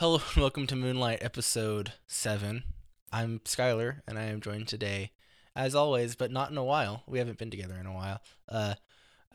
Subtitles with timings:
[0.00, 2.62] Hello and welcome to Moonlight episode 7.
[3.12, 5.10] I'm Skylar and I am joined today,
[5.54, 7.02] as always, but not in a while.
[7.06, 8.22] We haven't been together in a while.
[8.48, 8.76] Uh,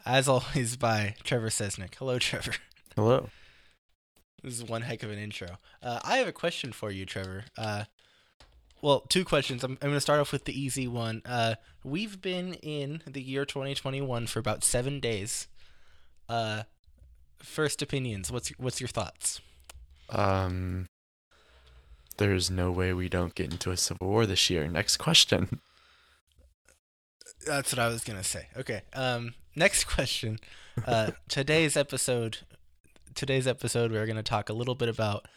[0.08, 1.94] as always, by Trevor Sesnick.
[2.00, 2.54] Hello, Trevor.
[2.96, 3.30] Hello.
[4.42, 5.50] This is one heck of an intro.
[5.84, 7.46] Uh, I have a question for you, Trevor.
[7.56, 7.84] Uh,
[8.82, 9.64] well, two questions.
[9.64, 11.22] I'm, I'm going to start off with the easy one.
[11.26, 15.48] Uh, we've been in the year 2021 for about seven days.
[16.28, 16.64] Uh,
[17.38, 18.32] first opinions.
[18.32, 19.42] What's what's your thoughts?
[20.10, 20.88] Um,
[22.18, 24.68] there's no way we don't get into a civil war this year.
[24.68, 25.60] Next question.
[27.46, 28.48] That's what I was gonna say.
[28.58, 28.82] Okay.
[28.94, 29.34] Um.
[29.56, 30.40] Next question.
[30.86, 31.12] Uh.
[31.28, 32.40] today's episode.
[33.14, 35.28] Today's episode, we're gonna talk a little bit about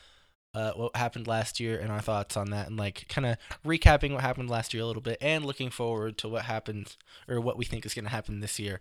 [0.54, 4.12] uh what happened last year and our thoughts on that, and like kind of recapping
[4.12, 6.96] what happened last year a little bit, and looking forward to what happened
[7.28, 8.80] or what we think is gonna happen this year,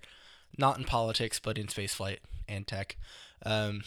[0.58, 2.98] not in politics but in spaceflight and tech.
[3.46, 3.82] Um.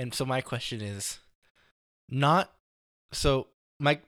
[0.00, 1.18] And so my question is,
[2.08, 2.54] not
[3.12, 4.00] so my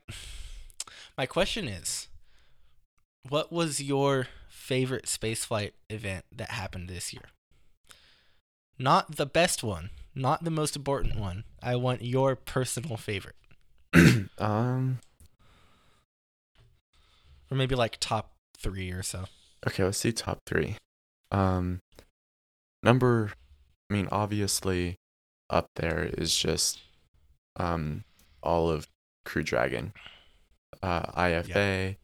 [1.15, 2.07] my question is
[3.29, 7.25] what was your favorite spaceflight event that happened this year?
[8.79, 11.43] Not the best one, not the most important one.
[11.61, 13.35] I want your personal favorite.
[14.39, 14.97] um.
[17.51, 19.25] Or maybe like top 3 or so.
[19.67, 20.75] Okay, let's see top 3.
[21.29, 21.81] Um
[22.81, 23.33] number
[23.91, 24.97] I mean obviously
[25.53, 26.81] up there is just
[27.57, 28.03] um
[28.41, 28.87] all of
[29.23, 29.93] Crew Dragon.
[30.81, 31.95] Uh IFA,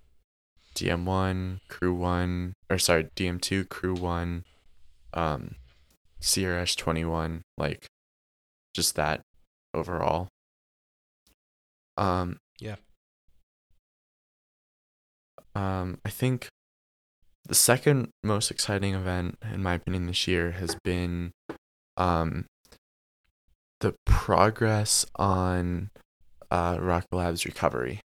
[0.75, 4.45] DM1, Crew 1, or sorry, DM2, Crew 1,
[5.13, 5.55] um
[6.21, 7.87] CRS 21, like
[8.73, 9.21] just that
[9.73, 10.29] overall.
[11.97, 12.75] Um Yeah.
[15.55, 16.47] Um I think
[17.45, 21.31] the second most exciting event in my opinion this year has been
[21.97, 22.45] um
[23.79, 25.89] the progress on
[26.51, 28.01] uh Rocket Lab's recovery.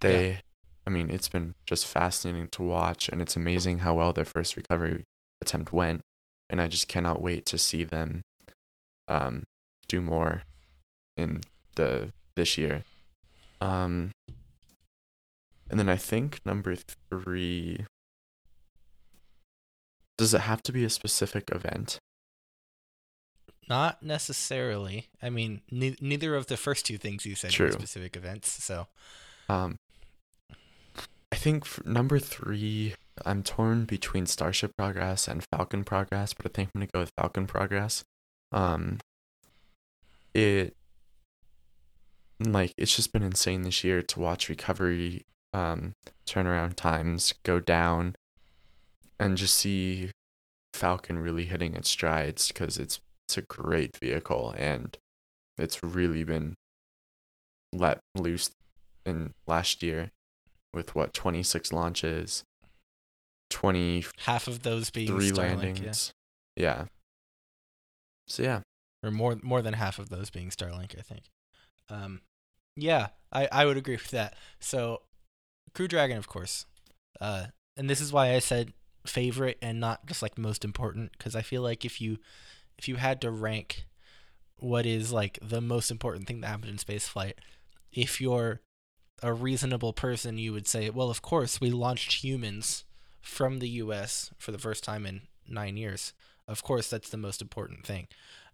[0.00, 0.40] They
[0.86, 4.56] I mean, it's been just fascinating to watch and it's amazing how well their first
[4.56, 5.04] recovery
[5.40, 6.02] attempt went
[6.50, 8.22] and I just cannot wait to see them
[9.08, 9.44] um
[9.88, 10.42] do more
[11.16, 11.42] in
[11.76, 12.84] the this year.
[13.60, 14.12] Um
[15.70, 16.76] and then I think number
[17.10, 17.86] 3
[20.16, 21.98] does it have to be a specific event?
[23.68, 25.08] Not necessarily.
[25.22, 27.66] I mean, ne- neither of the first two things you said True.
[27.66, 28.86] were specific events, so
[29.48, 29.76] Um,
[31.32, 32.94] I think number three,
[33.24, 37.12] I'm torn between Starship Progress and Falcon Progress, but I think I'm gonna go with
[37.18, 38.04] Falcon Progress.
[38.52, 38.98] Um,
[40.32, 40.74] it
[42.40, 45.92] like it's just been insane this year to watch recovery, um,
[46.26, 48.16] turnaround times go down,
[49.18, 50.10] and just see
[50.72, 54.98] Falcon really hitting its strides because it's it's a great vehicle and
[55.58, 56.54] it's really been
[57.72, 58.50] let loose
[59.04, 60.10] in last year
[60.72, 62.44] with what 26 launches
[63.50, 66.12] 20 half of those being Starlink, landings
[66.56, 66.84] yeah.
[68.26, 68.60] so yeah
[69.04, 71.24] or more more than half of those being Starlink, I think.
[71.90, 72.22] Um,
[72.74, 74.34] yeah, I I would agree with that.
[74.58, 75.02] So,
[75.74, 76.64] Crew Dragon, of course,
[77.20, 77.46] uh,
[77.76, 78.72] and this is why I said
[79.06, 82.16] favorite and not just like most important because I feel like if you
[82.78, 83.86] if you had to rank
[84.58, 87.38] what is like the most important thing that happened in space flight,
[87.92, 88.60] if you're
[89.22, 92.84] a reasonable person, you would say, well, of course, we launched humans
[93.22, 94.30] from the U.S.
[94.38, 96.12] for the first time in nine years.
[96.46, 98.08] Of course, that's the most important thing.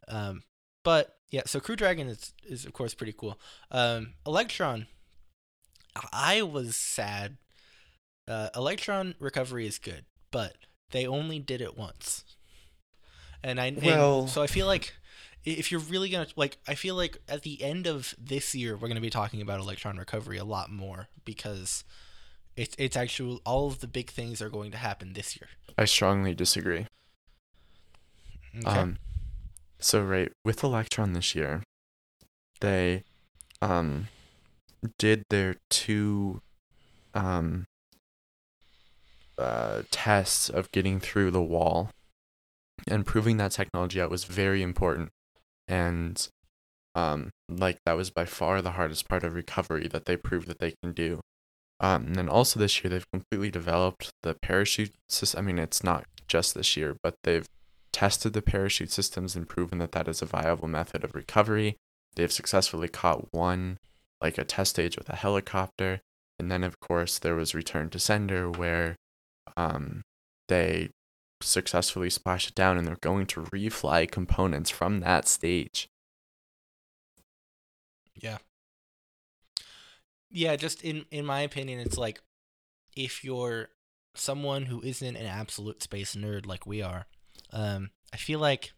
[0.07, 0.43] Um,
[0.85, 3.39] but yeah, so Crew Dragon is is of course pretty cool.
[3.71, 4.87] Um, Electron,
[6.13, 7.37] I was sad.
[8.29, 10.55] Uh, Electron recovery is good, but
[10.91, 12.25] they only did it once.
[13.43, 14.95] And I and Well- so I feel like
[15.45, 18.89] if you're really gonna like, I feel like at the end of this year we're
[18.89, 21.83] gonna be talking about Electron recovery a lot more because
[22.57, 25.49] it's it's actually all of the big things are going to happen this year.
[25.79, 26.87] i strongly disagree
[28.59, 28.67] Okay.
[28.69, 28.99] um
[29.79, 31.63] so right with electron this year
[32.61, 33.05] they
[33.63, 34.09] um
[34.99, 36.43] did their two
[37.15, 37.65] um
[39.39, 41.91] uh tests of getting through the wall
[42.87, 45.11] and proving that technology out was very important.
[45.69, 46.29] And
[46.95, 50.59] um like that was by far the hardest part of recovery that they proved that
[50.59, 51.21] they can do.
[51.81, 55.85] Um and then also this year they've completely developed the parachute system i mean it's
[55.85, 57.47] not just this year but they've
[57.93, 61.77] tested the parachute systems and proven that that is a viable method of recovery.
[62.17, 63.79] They've successfully caught one
[64.21, 66.01] like a test stage with a helicopter.
[66.39, 68.97] And then of course there was return to sender where
[69.57, 70.03] um
[70.49, 70.91] they
[71.43, 75.89] successfully splash it down and they're going to refly components from that stage
[78.15, 78.39] Yeah.
[80.31, 82.21] Yeah, just in in my opinion, it's like
[82.97, 83.69] if you're
[84.15, 87.07] someone who isn't an absolute space nerd like we are,
[87.53, 88.73] um, I feel like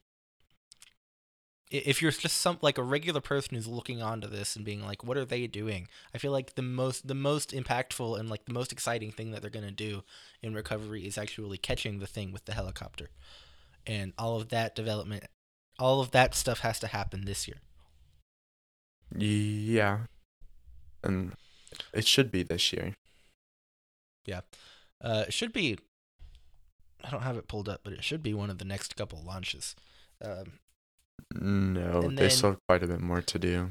[1.73, 5.03] if you're just some like a regular person who's looking onto this and being like,
[5.03, 5.89] what are they doing?
[6.15, 9.41] I feel like the most the most impactful and like the most exciting thing that
[9.41, 10.03] they're gonna do
[10.43, 13.11] in recovery is actually catching the thing with the helicopter,
[13.87, 15.25] and all of that development,
[15.79, 17.57] all of that stuff has to happen this year.
[19.17, 20.01] Yeah.
[21.03, 21.33] And
[21.93, 22.95] it should be this year.
[24.27, 24.43] Yeah.
[25.01, 25.79] Uh, it should be.
[27.05, 29.21] I don't have it pulled up, but it should be one of the next couple
[29.27, 29.75] launches.
[30.25, 30.61] Um,
[31.35, 33.70] No, And they then- still have quite a bit more to do.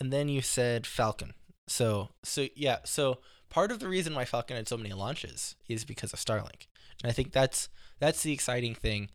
[0.00, 1.34] and then you said Falcon.
[1.66, 2.78] So so yeah.
[2.84, 3.18] So
[3.50, 6.66] part of the reason why Falcon had so many launches is because of Starlink,
[7.02, 7.68] and I think that's
[7.98, 9.10] that's the exciting thing,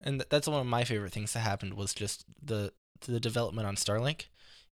[0.00, 2.72] and th- that's one of my favorite things that happened was just the
[3.06, 4.26] the development on Starlink.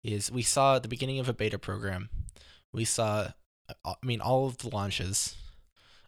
[0.04, 2.10] Is we saw at the beginning of a beta program,
[2.74, 3.32] we saw,
[3.70, 5.36] uh, I mean, all of the launches.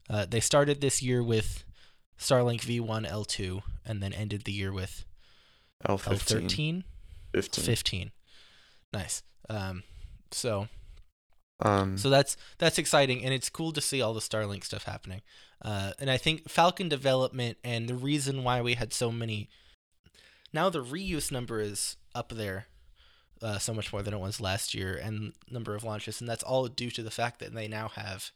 [0.09, 1.63] Uh, they started this year with
[2.17, 5.05] Starlink V1 L2, and then ended the year with
[5.87, 6.83] L15, L13,
[7.33, 7.63] 15.
[7.63, 8.11] 15.
[8.93, 9.23] Nice.
[9.49, 9.83] Um,
[10.31, 10.67] so
[11.61, 15.21] Um, so that's that's exciting, and it's cool to see all the Starlink stuff happening.
[15.61, 19.49] Uh, and I think Falcon development and the reason why we had so many.
[20.51, 22.67] Now the reuse number is up there,
[23.41, 26.43] uh, so much more than it was last year, and number of launches, and that's
[26.43, 28.31] all due to the fact that they now have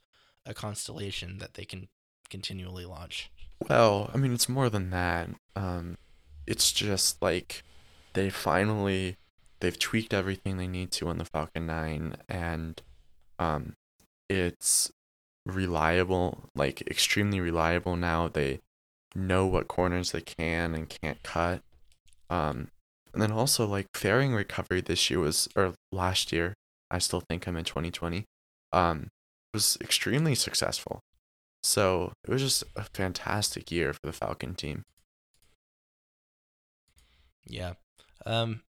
[0.46, 1.90] a constellation that they can
[2.30, 3.30] continually launch.
[3.70, 5.30] Well, I mean, it's more than that.
[5.56, 5.98] Um,
[6.48, 7.64] it's just like
[8.14, 9.18] they finally
[9.60, 12.82] they've tweaked everything they need to on the Falcon 9 and
[13.38, 13.74] um
[14.30, 14.92] it's
[15.46, 18.28] reliable, like extremely reliable now.
[18.28, 18.60] They
[19.16, 21.62] know what corners they can and can't cut.
[22.30, 22.70] Um
[23.14, 26.54] and then also like fairing recovery this year was or last year,
[26.90, 28.26] I still think I'm in 2020.
[28.72, 29.10] Um
[29.54, 31.00] was extremely successful.
[31.64, 34.84] So it was just a fantastic year for the Falcon team.
[37.50, 37.74] Yeah.
[38.26, 38.62] Um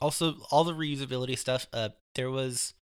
[0.00, 2.74] also all the reusability stuff uh there was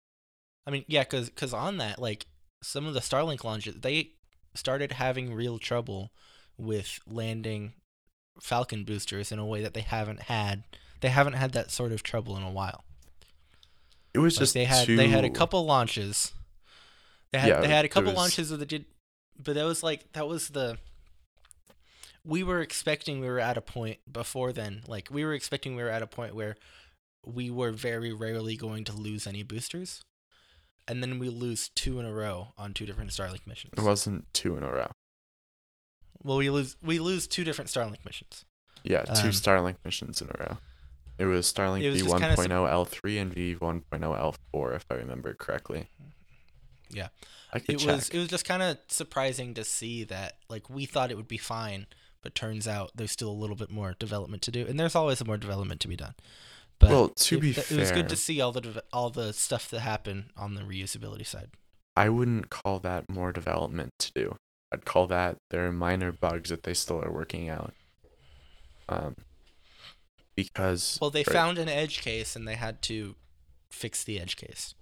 [0.66, 2.26] I mean yeah cuz cuz on that like
[2.62, 4.12] some of the Starlink launches they
[4.54, 6.12] started having real trouble
[6.58, 7.74] with landing
[8.40, 10.64] Falcon boosters in a way that they haven't had
[11.00, 12.84] they haven't had that sort of trouble in a while.
[14.14, 16.32] It was Like just they had they had a couple launches.
[17.32, 18.86] They had Yeah, they had a couple was- launches that did,
[19.38, 20.78] but that was like that was the.
[22.26, 24.82] We were expecting we were at a point before then.
[24.86, 26.56] Like we were expecting we were at a point where
[27.24, 30.02] we were very rarely going to lose any boosters,
[30.88, 33.74] and then we lose two in a row on two different Starlink missions.
[33.76, 34.90] It wasn't two in a row.
[36.22, 38.44] Well, we lose we lose two different Starlink missions.
[38.82, 40.58] Yeah, two Um, Starlink missions in a row.
[41.18, 44.84] It was Starlink It was V just kinda sup- V1.0 L3 and V1.0 L4, if
[44.90, 45.88] I remember correctly.
[46.90, 47.08] Yeah.
[47.54, 47.86] It check.
[47.86, 51.28] was it was just kind of surprising to see that like we thought it would
[51.28, 51.86] be fine
[52.22, 55.24] but turns out there's still a little bit more development to do and there's always
[55.24, 56.14] more development to be done
[56.78, 59.32] but well, to it, be it fair, was good to see all the all the
[59.32, 61.50] stuff that happened on the reusability side
[61.96, 64.36] I wouldn't call that more development to do.
[64.70, 67.72] I'd call that there are minor bugs that they still are working out.
[68.86, 69.16] Um,
[70.34, 73.14] because well they right- found an edge case and they had to
[73.70, 74.74] fix the edge case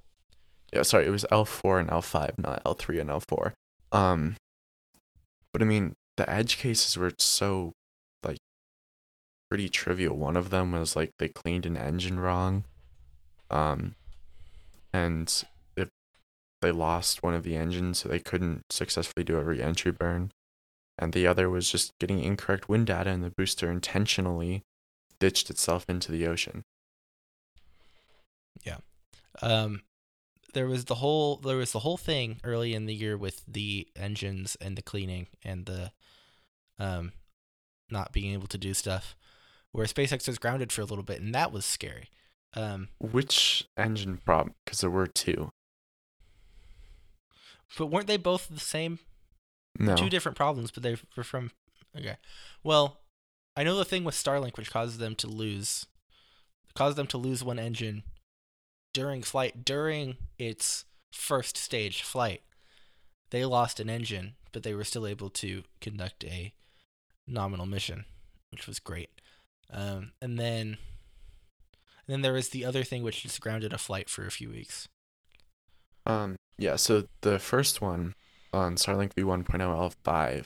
[0.74, 3.52] yeah, sorry, it was L4 and L5, not L3 and L4.
[3.92, 4.36] Um,
[5.52, 7.72] but I mean, the edge cases were so
[8.24, 8.38] like
[9.48, 10.16] pretty trivial.
[10.16, 12.64] One of them was like they cleaned an engine wrong,
[13.50, 13.94] um,
[14.92, 15.44] and
[15.76, 15.88] it,
[16.62, 20.30] they lost one of the engines, so they couldn't successfully do a re-entry burn.
[20.96, 24.62] And the other was just getting incorrect wind data, and the booster intentionally
[25.18, 26.62] ditched itself into the ocean.
[28.62, 28.78] Yeah.
[29.42, 29.82] Um
[30.54, 33.86] there was the whole there was the whole thing early in the year with the
[33.96, 35.92] engines and the cleaning and the
[36.78, 37.12] um
[37.90, 39.14] not being able to do stuff
[39.72, 42.08] where SpaceX was grounded for a little bit and that was scary.
[42.54, 44.54] Um Which engine problem?
[44.64, 45.50] Because there were two.
[47.78, 48.98] but weren't they both the same
[49.78, 49.96] No.
[49.96, 51.50] two different problems but they were from
[51.96, 52.16] okay.
[52.62, 53.00] Well,
[53.56, 55.86] I know the thing with Starlink which caused them to lose
[56.74, 58.02] caused them to lose one engine
[58.94, 62.40] during flight during its first stage flight.
[63.30, 66.54] They lost an engine, but they were still able to conduct a
[67.26, 68.06] nominal mission,
[68.50, 69.10] which was great.
[69.70, 70.78] Um, and then,
[72.06, 74.50] and then there was the other thing which just grounded a flight for a few
[74.50, 74.88] weeks.
[76.06, 78.14] Um, yeah, so the first one
[78.52, 79.44] on Starlink V1.0
[80.04, 80.44] L5,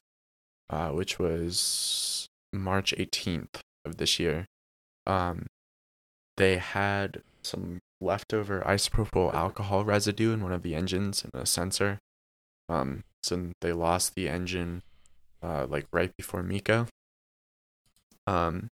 [0.71, 4.47] uh, which was March 18th of this year,
[5.07, 5.47] um,
[6.37, 11.99] they had some leftover isopropyl alcohol residue in one of the engines in a sensor.
[12.69, 14.83] Um, so they lost the engine,
[15.43, 16.87] uh, like right before MECO.
[18.27, 18.69] Um,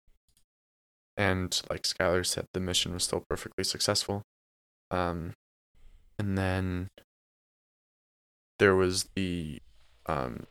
[1.17, 4.23] and like Skylar said, the mission was still perfectly successful.
[4.91, 5.35] Um,
[6.19, 6.89] and then
[8.59, 9.61] there was the
[10.07, 10.47] um,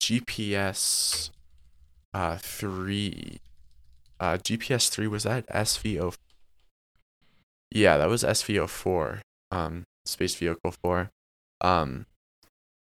[0.00, 1.30] GPS
[2.12, 3.40] uh, 3.
[4.20, 6.14] Uh, GPS 3 was that SVO?
[7.74, 9.20] Yeah, that was SVO 4.
[9.50, 11.10] Um, Space Vehicle 4.
[11.60, 12.06] Um,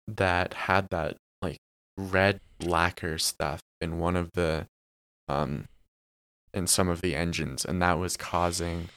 [0.07, 1.59] that had that like
[1.97, 4.67] red lacquer stuff in one of the
[5.29, 5.67] um
[6.55, 8.89] in some of the engines and that was causing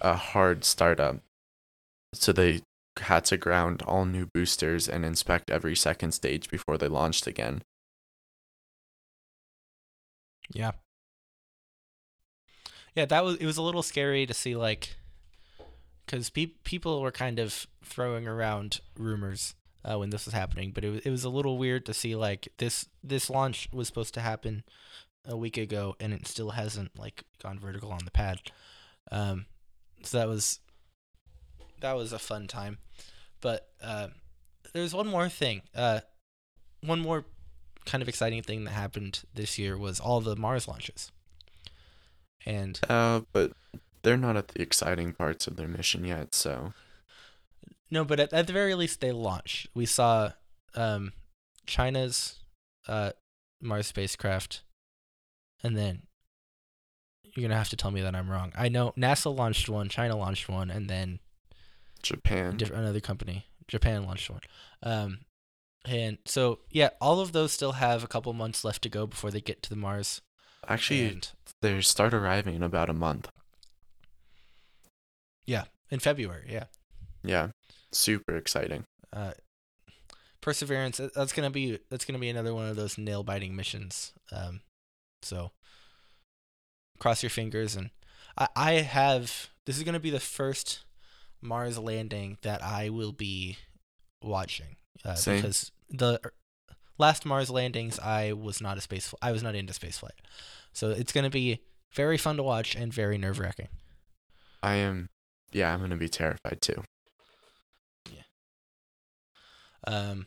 [0.00, 1.18] a hard startup
[2.12, 2.60] so they
[2.98, 7.62] had to ground all new boosters and inspect every second stage before they launched again
[10.52, 10.72] Yeah.
[12.94, 14.96] Yeah, that was it was a little scary to see like
[16.12, 19.54] cuz pe- people were kind of throwing around rumors
[19.84, 22.14] uh, when this was happening, but it was, it was a little weird to see
[22.14, 24.64] like this this launch was supposed to happen
[25.24, 28.38] a week ago and it still hasn't like gone vertical on the pad.
[29.10, 29.46] Um
[30.02, 30.60] so that was
[31.80, 32.78] that was a fun time.
[33.40, 34.08] But uh,
[34.72, 35.62] there's one more thing.
[35.74, 36.00] Uh
[36.80, 37.24] one more
[37.84, 41.10] kind of exciting thing that happened this year was all the Mars launches.
[42.46, 43.52] And uh but
[44.02, 46.72] they're not at the exciting parts of their mission yet so
[47.92, 49.68] no, but at, at the very least they launch.
[49.74, 50.32] We saw
[50.74, 51.12] um,
[51.66, 52.38] China's
[52.88, 53.10] uh,
[53.60, 54.62] Mars spacecraft,
[55.62, 56.04] and then
[57.22, 58.50] you're gonna have to tell me that I'm wrong.
[58.56, 61.18] I know NASA launched one, China launched one, and then
[62.02, 64.40] japan another company, Japan launched one.
[64.82, 65.18] Um,
[65.84, 69.30] and so yeah, all of those still have a couple months left to go before
[69.30, 70.22] they get to the Mars.
[70.66, 71.28] actually and
[71.60, 73.28] they start arriving in about a month
[75.46, 76.64] yeah, in February, yeah.
[77.22, 77.48] yeah
[77.92, 79.32] super exciting uh,
[80.40, 81.00] Perseverance.
[81.14, 84.12] That's gonna be that's gonna be another one of those nail biting missions.
[84.32, 84.60] Um,
[85.22, 85.52] so
[86.98, 87.90] cross your fingers, and
[88.36, 90.84] I I have this is gonna be the first
[91.40, 93.58] Mars landing that I will be
[94.22, 95.36] watching uh, Same.
[95.36, 96.32] because the er,
[96.98, 100.20] last Mars landings I was not a space I was not into space flight,
[100.72, 101.60] so it's gonna be
[101.94, 103.68] very fun to watch and very nerve wracking.
[104.60, 105.08] i am
[105.52, 106.82] yeah i'm gonna be terrified too
[108.10, 108.22] Yeah.
[109.86, 110.26] Um,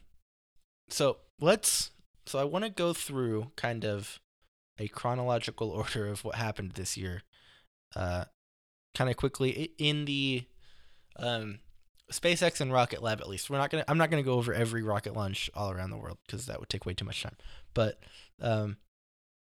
[0.89, 1.91] so let's.
[2.25, 4.19] So I want to go through kind of
[4.79, 7.23] a chronological order of what happened this year.
[7.95, 8.25] Uh,
[8.95, 10.43] kind of quickly in the
[11.17, 11.59] um,
[12.11, 13.21] SpaceX and Rocket Lab.
[13.21, 13.85] At least we're not gonna.
[13.87, 16.69] I'm not gonna go over every rocket launch all around the world because that would
[16.69, 17.35] take way too much time.
[17.73, 17.99] But
[18.41, 18.77] um,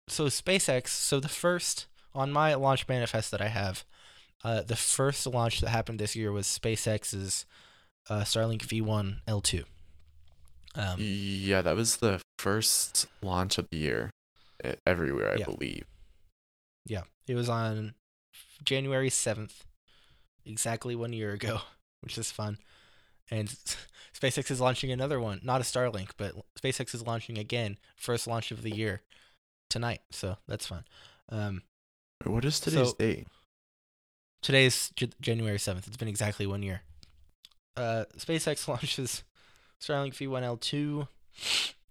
[0.07, 0.89] so SpaceX.
[0.89, 3.86] So the first on my launch manifest that I have,
[4.44, 7.46] uh, the first launch that happened this year was SpaceX's
[8.10, 9.63] uh, Starlink V1 L2.
[10.75, 14.12] Um, yeah that was the first launch of the year
[14.86, 15.46] everywhere i Yeah.
[15.46, 15.86] believe
[16.86, 17.96] yeah, it was on
[18.63, 19.62] January 7th,
[20.46, 21.60] exactly one year ago,
[22.01, 22.60] which is fun.
[23.29, 23.50] And
[24.17, 28.51] SpaceX is launching another one, not a Starlink, but SpaceX is launching again, first launch
[28.51, 29.01] of the year
[29.70, 30.00] tonight.
[30.12, 30.86] So that's fun.
[31.27, 31.63] Um,
[32.24, 33.27] what is today's So- date
[34.48, 35.88] today's J- January 7th.
[35.88, 36.82] It's been exactly one year.
[37.75, 39.24] Uh, SpaceX launches
[39.82, 41.08] Starlink V1L2,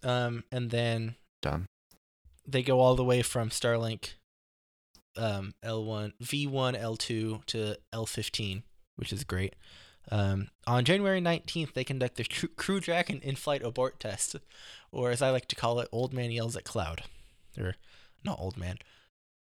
[0.03, 1.67] um, and then dumb
[2.49, 4.15] they go all the way from Starlink
[5.19, 8.63] um, L1, V1, L2 to L15,
[8.97, 9.55] which is great.
[10.11, 14.37] Um, on January 19th, they conduct the Crew, crew Dragon in-flight abort test,
[14.91, 17.03] or as I like to call it, Old Man Yells at Cloud,
[17.59, 17.75] or
[18.25, 18.79] not Old Man,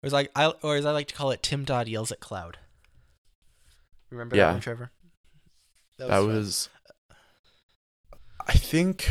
[0.03, 2.21] or as I, I or as I like to call it, Tim Dodd yells at
[2.21, 2.59] Cloud.
[4.13, 4.47] Remember Yeah.
[4.49, 4.91] that one, Trevor?
[5.99, 6.27] that fun.
[6.27, 6.69] was
[8.47, 9.09] i think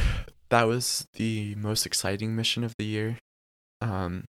[0.50, 3.18] that was the most exciting mission of the year
[3.82, 4.26] um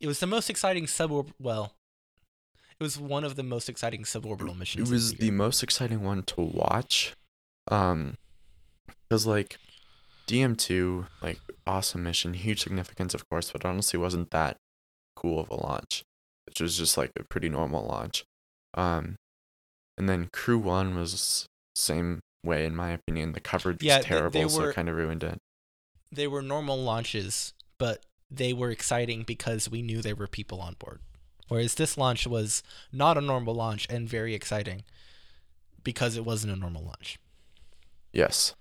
[0.00, 1.32] It was the most exciting suborb.
[1.40, 1.72] Well,
[2.78, 4.88] it was one of the most exciting suborbital missions.
[4.90, 7.14] it was the the most exciting one to watch
[7.70, 8.14] um
[9.08, 9.56] because like
[10.28, 14.56] dm2 like awesome mission huge significance of course but honestly wasn't that
[15.16, 16.02] cool of a launch
[16.46, 18.24] which was just like a pretty normal launch
[18.74, 19.16] um
[19.98, 21.46] and then crew one was
[21.76, 24.88] same way in my opinion the coverage Yeah, was they- they terrible so it kind
[24.88, 25.38] of ruined it
[26.12, 30.74] they were normal launches, but they were exciting because we knew there were people on
[30.78, 31.00] board.
[31.48, 34.84] Whereas this launch was not a normal launch and very exciting
[35.82, 37.18] because it wasn't a normal launch.
[38.12, 38.54] yes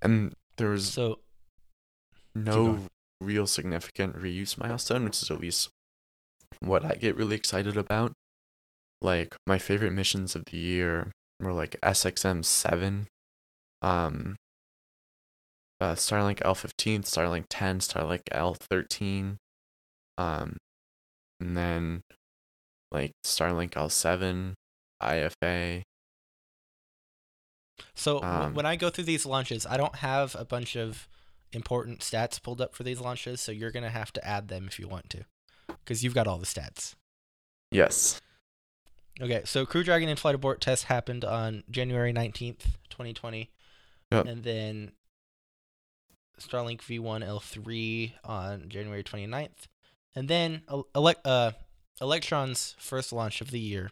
[0.00, 1.18] and there was So
[2.34, 2.86] no
[3.20, 5.68] real significant reuse milestone, which is at least
[6.60, 8.12] what I get really excited about.
[9.02, 13.08] Like my favorite missions of the year were like SXM seven,
[13.82, 14.36] um,
[15.80, 19.38] uh, Starlink L fifteen, Starlink ten, Starlink L thirteen,
[20.18, 20.56] um,
[21.40, 22.02] and then
[22.92, 24.54] like Starlink L seven,
[25.02, 25.82] IFA.
[27.94, 31.08] So Um, when I go through these launches, I don't have a bunch of
[31.52, 34.78] important stats pulled up for these launches, so you're gonna have to add them if
[34.78, 35.24] you want to,
[35.66, 36.94] because you've got all the stats.
[37.72, 38.20] Yes.
[39.20, 43.50] Okay, so Crew Dragon and Flight Abort test happened on January 19th, 2020.
[44.10, 44.26] Yep.
[44.26, 44.92] And then
[46.40, 49.68] Starlink V1 L3 on January 29th.
[50.14, 51.52] And then ele- uh,
[52.00, 53.90] Electron's first launch of the year.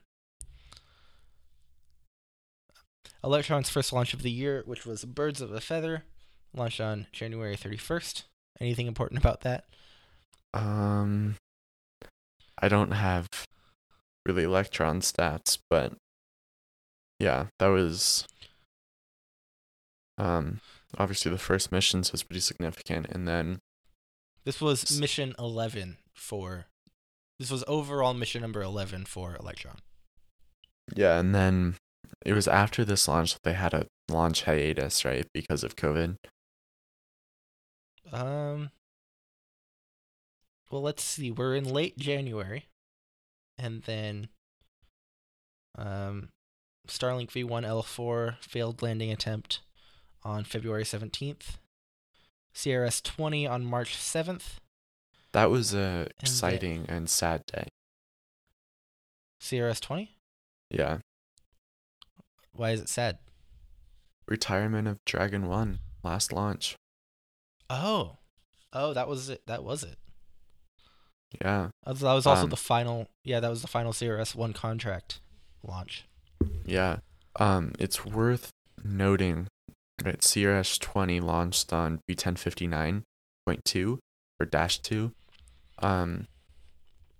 [3.22, 6.04] Electron's first launch of the year, which was Birds of a Feather,
[6.54, 8.24] launched on January 31st.
[8.60, 9.64] Anything important about that?
[10.54, 11.36] Um,
[12.58, 13.28] I don't have
[14.26, 15.94] really Electron stats, but
[17.18, 18.26] yeah, that was
[20.18, 20.60] um
[20.98, 23.58] obviously the first missions was pretty significant, and then
[24.44, 26.66] This was mission 11 for.
[27.38, 29.78] This was overall mission number 11 for Electron.
[30.94, 31.76] yeah, and then
[32.26, 36.16] it was after this launch that they had a launch hiatus, right, because of COVID.
[38.12, 38.70] Um.
[40.70, 41.30] Well, let's see.
[41.30, 42.66] We're in late January,
[43.62, 44.28] and then
[45.76, 46.28] um,
[46.88, 49.60] Starlink V1 L4 failed landing attempt
[50.22, 51.56] on February 17th.
[52.54, 54.54] CRS 20 on March 7th.
[55.32, 57.68] That was a then- exciting and sad day.
[59.40, 60.10] CRS 20?
[60.70, 60.98] Yeah,
[62.52, 63.18] Why is it sad?
[64.26, 66.76] retirement of Dragon One last launch.
[67.68, 68.18] Oh.
[68.72, 69.42] Oh, that was it.
[69.46, 69.98] That was it.
[71.40, 73.08] Yeah, That was, also Um, the final.
[73.24, 75.20] Yeah, that was the final CRS 1 contract
[75.62, 76.04] launch.
[76.64, 76.98] Yeah.
[77.36, 78.50] Um, it's worth
[78.82, 79.46] noting
[79.98, 83.98] that CRS 20 launched on B1059.2
[84.40, 85.12] or dash 2.
[85.78, 86.26] Um,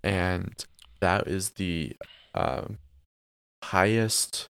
[0.03, 0.65] and
[0.99, 1.95] that is the
[2.35, 2.65] uh,
[3.63, 4.47] highest,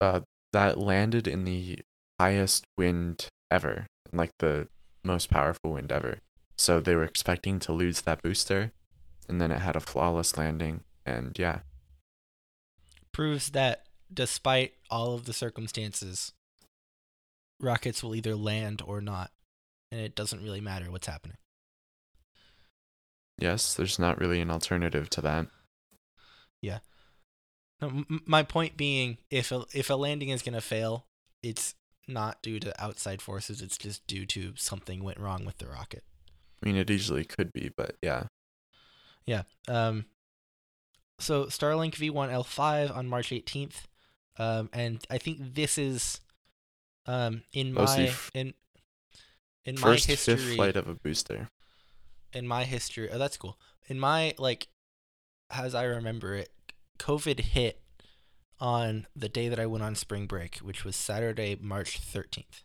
[0.00, 0.20] uh,
[0.52, 1.80] that landed in the
[2.20, 4.68] highest wind ever, like the
[5.02, 6.18] most powerful wind ever.
[6.56, 8.72] So they were expecting to lose that booster,
[9.28, 10.82] and then it had a flawless landing.
[11.06, 11.60] And yeah,
[13.12, 16.32] proves that despite all of the circumstances,
[17.60, 19.30] rockets will either land or not,
[19.90, 21.36] and it doesn't really matter what's happening.
[23.38, 25.46] Yes, there's not really an alternative to that.
[27.82, 31.06] M- my point being, if a, if a landing is gonna fail,
[31.42, 31.74] it's
[32.06, 33.60] not due to outside forces.
[33.60, 36.04] It's just due to something went wrong with the rocket.
[36.64, 38.24] I mean, it easily could be, but yeah.
[39.26, 39.42] Yeah.
[39.68, 40.06] Um.
[41.18, 43.84] So Starlink V1 L5 on March 18th,
[44.38, 46.20] um, and I think this is,
[47.06, 48.54] um, in my f- in
[49.64, 50.36] in my First, history.
[50.36, 51.48] fifth flight of a booster.
[52.32, 53.56] in my history oh that's cool
[53.88, 54.66] in my like
[55.50, 56.50] as i remember it
[56.98, 57.80] covid hit
[58.58, 62.62] on the day that i went on spring break which was saturday march 13th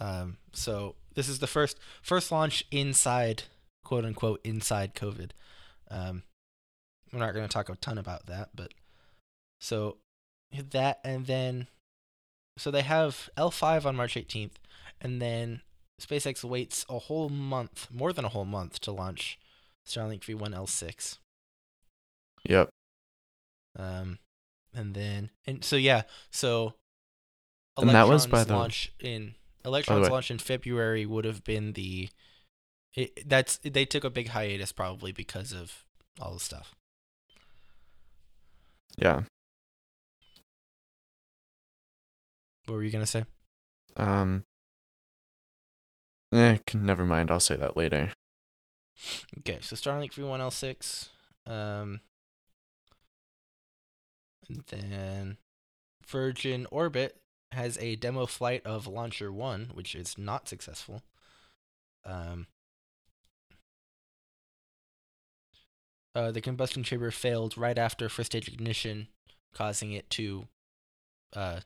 [0.00, 3.44] um so this is the first first launch inside
[3.84, 5.30] quote unquote inside covid
[5.90, 6.22] um
[7.12, 8.72] we're not going to talk a ton about that but
[9.60, 9.96] so
[10.70, 11.66] that and then
[12.56, 14.52] so they have l5 on march 18th
[15.00, 15.62] and then
[16.00, 19.38] SpaceX waits a whole month, more than a whole month, to launch
[19.86, 21.18] Starlink V1 L6.
[22.48, 22.70] Yep.
[23.78, 24.18] Um,
[24.74, 26.74] and then and so yeah, so
[27.76, 29.34] And that was by the- launch in
[29.64, 32.08] Electron's way- launch in February would have been the.
[32.94, 35.84] It, that's they took a big hiatus probably because of
[36.20, 36.74] all the stuff.
[38.98, 39.22] Yeah.
[42.66, 43.24] What were you gonna say?
[43.96, 44.44] Um.
[46.32, 47.30] Eh, never mind.
[47.30, 48.12] I'll say that later.
[49.38, 51.08] Okay, so Starlink V1 L6.
[51.50, 52.00] Um,
[54.48, 55.38] and then
[56.06, 57.16] Virgin Orbit
[57.52, 61.02] has a demo flight of LauncherOne, which is not successful.
[62.04, 62.46] Um,
[66.14, 69.08] uh, the combustion chamber failed right after first stage ignition,
[69.52, 70.46] causing it to
[71.34, 71.60] uh,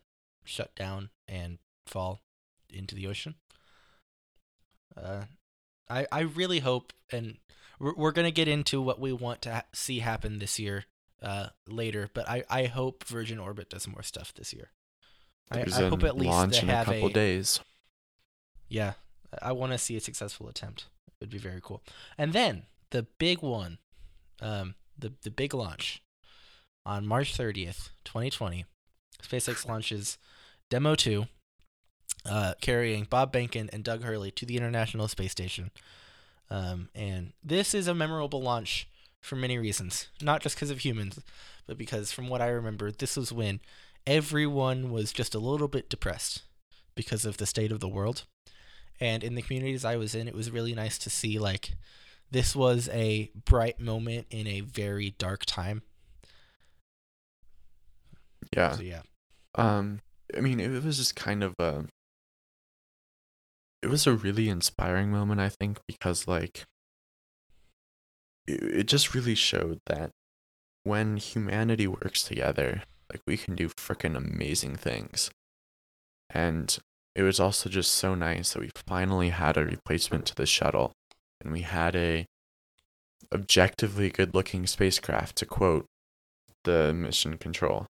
[0.44, 2.20] shut down and fall
[2.70, 3.34] into the ocean.
[4.96, 5.24] Uh,
[5.88, 7.38] I I really hope, and
[7.78, 10.84] we're we're gonna get into what we want to ha- see happen this year,
[11.22, 12.10] uh, later.
[12.12, 14.70] But I I hope Virgin Orbit does more stuff this year.
[15.50, 17.60] I, I hope at least launch they in a couple a days.
[18.68, 18.94] yeah.
[19.42, 20.86] I want to see a successful attempt.
[21.08, 21.82] It would be very cool.
[22.16, 23.78] And then the big one
[24.40, 26.02] um, the the big launch
[26.86, 28.64] on March 30th, 2020.
[29.22, 30.18] SpaceX launches
[30.70, 31.26] Demo 2,
[32.28, 35.70] uh, carrying Bob Behnken and Doug Hurley to the International Space Station.
[36.50, 38.86] Um, and this is a memorable launch
[39.22, 41.18] for many reasons, not just because of humans,
[41.66, 43.60] but because from what I remember, this was when
[44.06, 46.42] everyone was just a little bit depressed
[46.94, 48.24] because of the state of the world.
[49.00, 51.72] And in the communities I was in, it was really nice to see like
[52.30, 55.82] this was a bright moment in a very dark time.
[58.54, 58.72] Yeah.
[58.72, 59.02] So yeah.
[59.56, 60.00] Um,
[60.36, 61.86] I mean, it was just kind of a.
[63.82, 66.64] It was a really inspiring moment, I think, because like.
[68.46, 70.10] It, it just really showed that
[70.82, 75.30] when humanity works together, like we can do freaking amazing things.
[76.30, 76.76] And
[77.14, 80.92] it was also just so nice that we finally had a replacement to the shuttle,
[81.40, 82.26] and we had a
[83.32, 85.86] objectively good-looking spacecraft, to quote
[86.64, 87.86] the mission control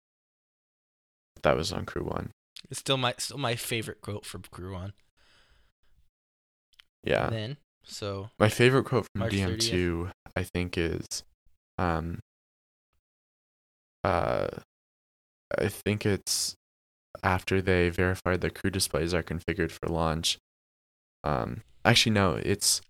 [1.43, 2.31] that was on Crew One.
[2.71, 4.93] It's still my still my favorite quote from Crew One.
[7.05, 7.29] Yeah.
[7.31, 11.25] Then so My favorite quote from March DM2, I think, is,
[11.79, 12.21] um,
[14.05, 14.49] uh,
[15.59, 16.55] I think it's
[17.23, 20.39] after they verified the crew displays are configured for launch.
[21.25, 22.81] Um, actually, no, it's,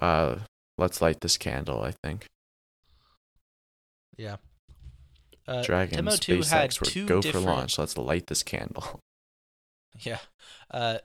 [0.00, 0.36] uh,
[0.78, 1.82] let's light this candle.
[1.82, 2.26] I think
[4.16, 4.36] yeah.
[5.46, 7.78] Uh, Dragon Demo 2 had SpaceX were two go different, for launch.
[7.78, 9.00] Let's light this candle.
[10.00, 10.20] Yeah.
[10.70, 10.98] Uh,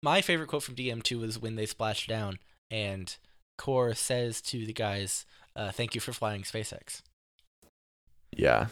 [0.00, 2.38] my favorite quote from DM2 was when they splashed down
[2.70, 3.16] and
[3.58, 7.02] Core says to the guys, uh, "Thank you for flying SpaceX."
[8.34, 8.68] yeah,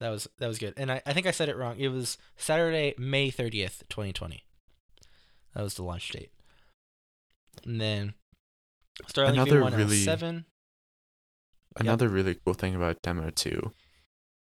[0.00, 0.74] That was that was good.
[0.76, 1.76] And I, I think I said it wrong.
[1.78, 4.44] It was Saturday, May 30th, 2020.
[5.54, 6.30] That was the launch date.
[7.64, 8.14] And then
[9.06, 10.44] Starlink Another V1 really- L7.
[11.76, 13.72] Another really cool thing about Demo 2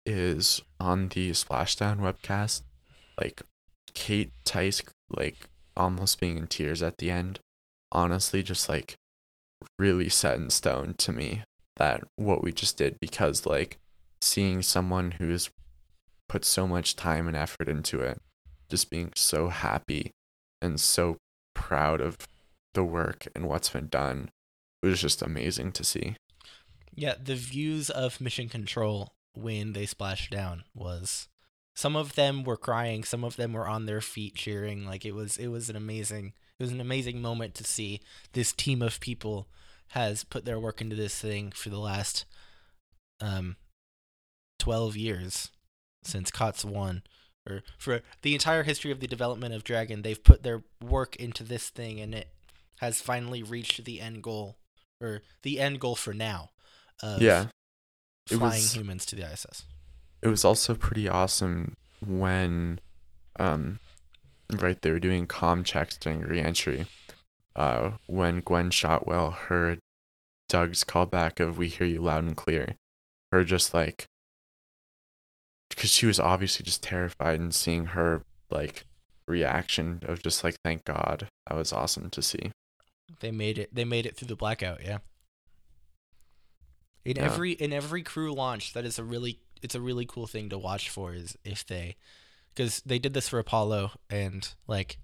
[0.06, 2.62] is on the Splashdown webcast,
[3.20, 3.42] like
[3.94, 7.40] Kate Tice, like almost being in tears at the end,
[7.92, 8.96] honestly, just like
[9.78, 11.44] really set in stone to me
[11.78, 13.78] that what we just did because, like,
[14.26, 15.50] seeing someone who's
[16.28, 18.22] put so much time and effort into it,
[18.70, 20.12] just being so happy
[20.62, 21.18] and so
[21.54, 22.18] proud of
[22.74, 24.30] the work and what's been done
[24.86, 26.16] it was just amazing to see.
[26.94, 31.28] Yeah, the views of Mission Control when they splashed down was
[31.76, 34.86] some of them were crying, some of them were on their feet cheering.
[34.86, 38.00] Like it was it was an amazing it was an amazing moment to see
[38.34, 39.48] this team of people
[39.90, 42.26] has put their work into this thing for the last
[43.20, 43.56] um
[44.66, 45.52] 12 years
[46.04, 47.04] since COTS 1
[47.48, 51.44] or for the entire history of the development of Dragon, they've put their work into
[51.44, 52.30] this thing and it
[52.80, 54.58] has finally reached the end goal
[55.00, 56.50] or the end goal for now
[57.04, 57.50] of Yeah.
[58.32, 59.66] It flying was- humans to the ISS.
[60.24, 62.80] it was also pretty awesome when
[63.40, 63.80] um
[64.52, 66.88] right they were doing com checks during reentry
[67.56, 69.78] uh when gwynne shotwell heard
[70.50, 72.76] doug's callback of we hear you loud and clear
[73.32, 74.06] her just like
[75.70, 78.86] because she was obviously just terrified and seeing her like
[79.28, 82.52] reaction of just like thank god that was awesome to see
[83.20, 83.74] They made it.
[83.74, 84.84] They made it through the blackout.
[84.84, 85.00] Yeah.
[87.04, 87.24] In Yeah.
[87.26, 90.58] every in every crew launch, that is a really it's a really cool thing to
[90.58, 91.14] watch for.
[91.14, 91.96] Is if they,
[92.54, 94.98] because they did this for Apollo and like,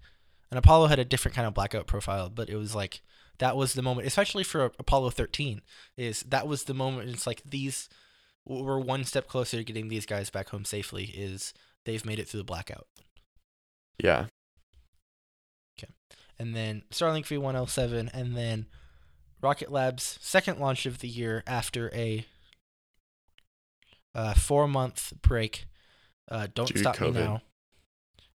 [0.50, 3.02] and Apollo had a different kind of blackout profile, but it was like
[3.38, 5.62] that was the moment, especially for Apollo thirteen.
[5.96, 7.10] Is that was the moment?
[7.10, 7.88] It's like these
[8.46, 11.06] we're one step closer to getting these guys back home safely.
[11.06, 11.54] Is
[11.86, 12.88] they've made it through the blackout.
[14.04, 14.26] yeah
[15.80, 15.92] Okay.
[16.40, 18.66] and then Starlink V1L7, and then
[19.42, 22.26] Rocket Lab's second launch of the year after a
[24.14, 25.66] uh, four month break.
[26.30, 27.42] Uh, Don't Due Stop Me Now.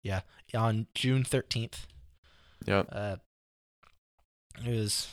[0.02, 0.20] Yeah,
[0.54, 1.86] on June 13th.
[2.66, 3.16] yep Uh,
[4.64, 5.08] it was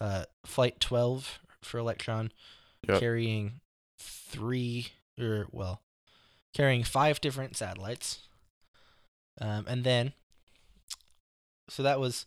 [0.00, 2.30] uh, Flight 12 for Electron,
[2.88, 3.00] Yep.
[3.00, 3.60] carrying
[3.98, 4.88] three,
[5.20, 5.82] or well,
[6.54, 8.20] carrying five different satellites.
[9.40, 10.12] Um, and then,
[11.68, 12.26] so that was,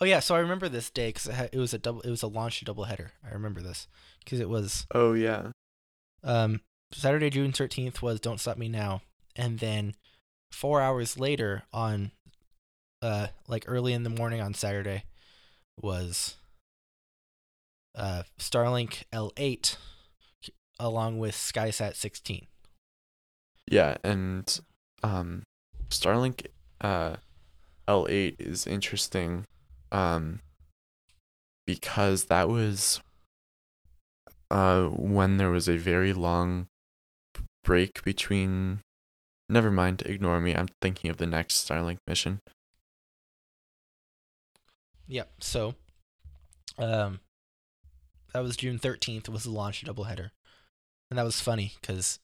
[0.00, 2.22] oh yeah, so I remember this day because it, it was a double, it was
[2.22, 3.12] a launch double header.
[3.24, 3.86] I remember this
[4.24, 5.50] because it was oh yeah
[6.22, 6.60] um,
[6.92, 9.02] Saturday, June 13th was Don't Stop Me Now.
[9.36, 9.94] And then
[10.50, 12.12] four hours later on,
[13.02, 15.04] uh, like early in the morning on Saturday,
[15.80, 16.36] was
[17.94, 19.76] uh, Starlink L8
[20.78, 22.46] along with SkySat 16.
[23.70, 24.60] Yeah, and
[25.02, 25.42] um
[25.90, 26.46] Starlink
[26.80, 27.16] uh
[27.86, 29.44] L8 is interesting
[29.92, 30.40] um
[31.66, 33.00] because that was
[34.50, 36.68] uh, when there was a very long
[37.64, 38.80] break between.
[39.50, 40.54] Never mind, ignore me.
[40.54, 42.40] I'm thinking of the next Starlink mission.
[45.06, 45.30] Yep.
[45.40, 45.74] So,
[46.78, 47.20] um,
[48.34, 50.30] that was June 13th was the launch doubleheader.
[51.10, 52.18] And that was funny because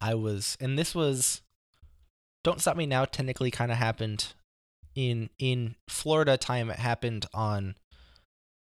[0.00, 1.42] I was, and this was,
[2.44, 4.32] Don't Stop Me Now technically kind of happened
[4.94, 6.70] in in Florida time.
[6.70, 7.74] It happened on,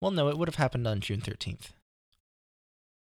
[0.01, 1.71] well, no, it would have happened on June 13th.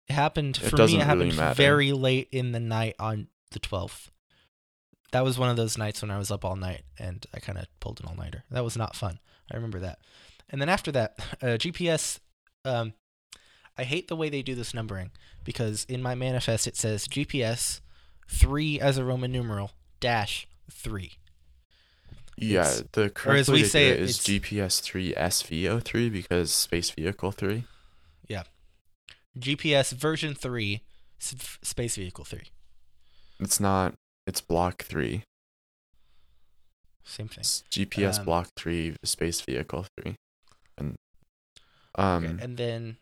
[0.07, 1.55] It happened, It for me, it happened matter.
[1.55, 4.09] very late in the night on the 12th.
[5.11, 7.57] That was one of those nights when I was up all night and I kind
[7.57, 8.43] of pulled an all nighter.
[8.51, 9.19] That was not fun.
[9.51, 9.99] I remember that.
[10.49, 12.19] And then after that, uh, GPS.
[12.63, 12.93] Um,
[13.77, 15.11] I hate the way they do this numbering
[15.43, 17.81] because in my manifest it says GPS
[18.29, 21.13] three as a Roman numeral dash three.
[22.37, 26.09] Yeah, It's- the correct as way we to say do it, is GPS three SVO3
[26.11, 27.65] because Space Vehicle three.
[28.27, 28.43] Yeah,
[29.37, 30.81] GPS version three,
[31.19, 32.47] space vehicle three.
[33.39, 33.93] It's not.
[34.25, 35.23] It's Block three.
[37.03, 37.39] Same thing.
[37.41, 40.15] It's GPS Um, Block three, Space Vehicle three,
[40.77, 40.95] and
[41.95, 42.25] um.
[42.25, 42.97] Okay, and then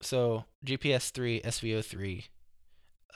[0.00, 2.26] so GPS three, SVO three,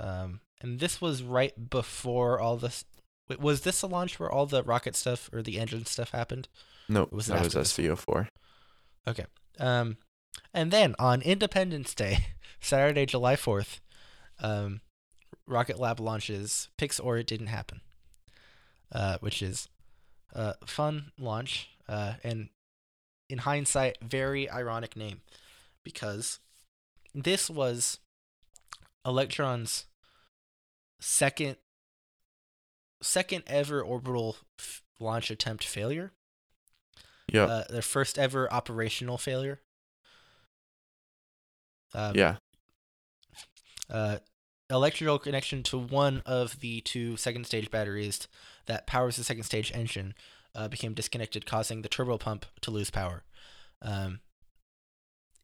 [0.00, 2.84] um, and this was right before all this.
[3.28, 6.48] Wait, was this a launch where all the rocket stuff or the engine stuff happened?
[6.88, 8.28] No, was that was SVO four.
[9.06, 9.26] Okay.
[9.58, 9.96] Um,
[10.54, 12.26] and then on Independence Day,
[12.60, 13.80] Saturday, July 4th,
[14.40, 14.80] um,
[15.46, 17.80] Rocket Lab launches Pics or It Didn't Happen,
[18.92, 19.68] uh, which is
[20.32, 21.70] a fun launch.
[21.88, 22.48] Uh, and
[23.28, 25.20] in hindsight, very ironic name
[25.84, 26.38] because
[27.14, 27.98] this was
[29.06, 29.86] Electron's
[31.00, 31.56] second
[33.02, 36.12] second ever orbital f- launch attempt failure
[37.32, 37.44] Yeah.
[37.46, 39.60] uh, their first ever operational failure.
[41.94, 42.36] Um, yeah.
[43.90, 44.18] Uh,
[44.70, 48.28] electrical connection to one of the two second stage batteries
[48.66, 50.14] that powers the second stage engine
[50.54, 53.24] uh, became disconnected, causing the turbo pump to lose power.
[53.82, 54.20] Um,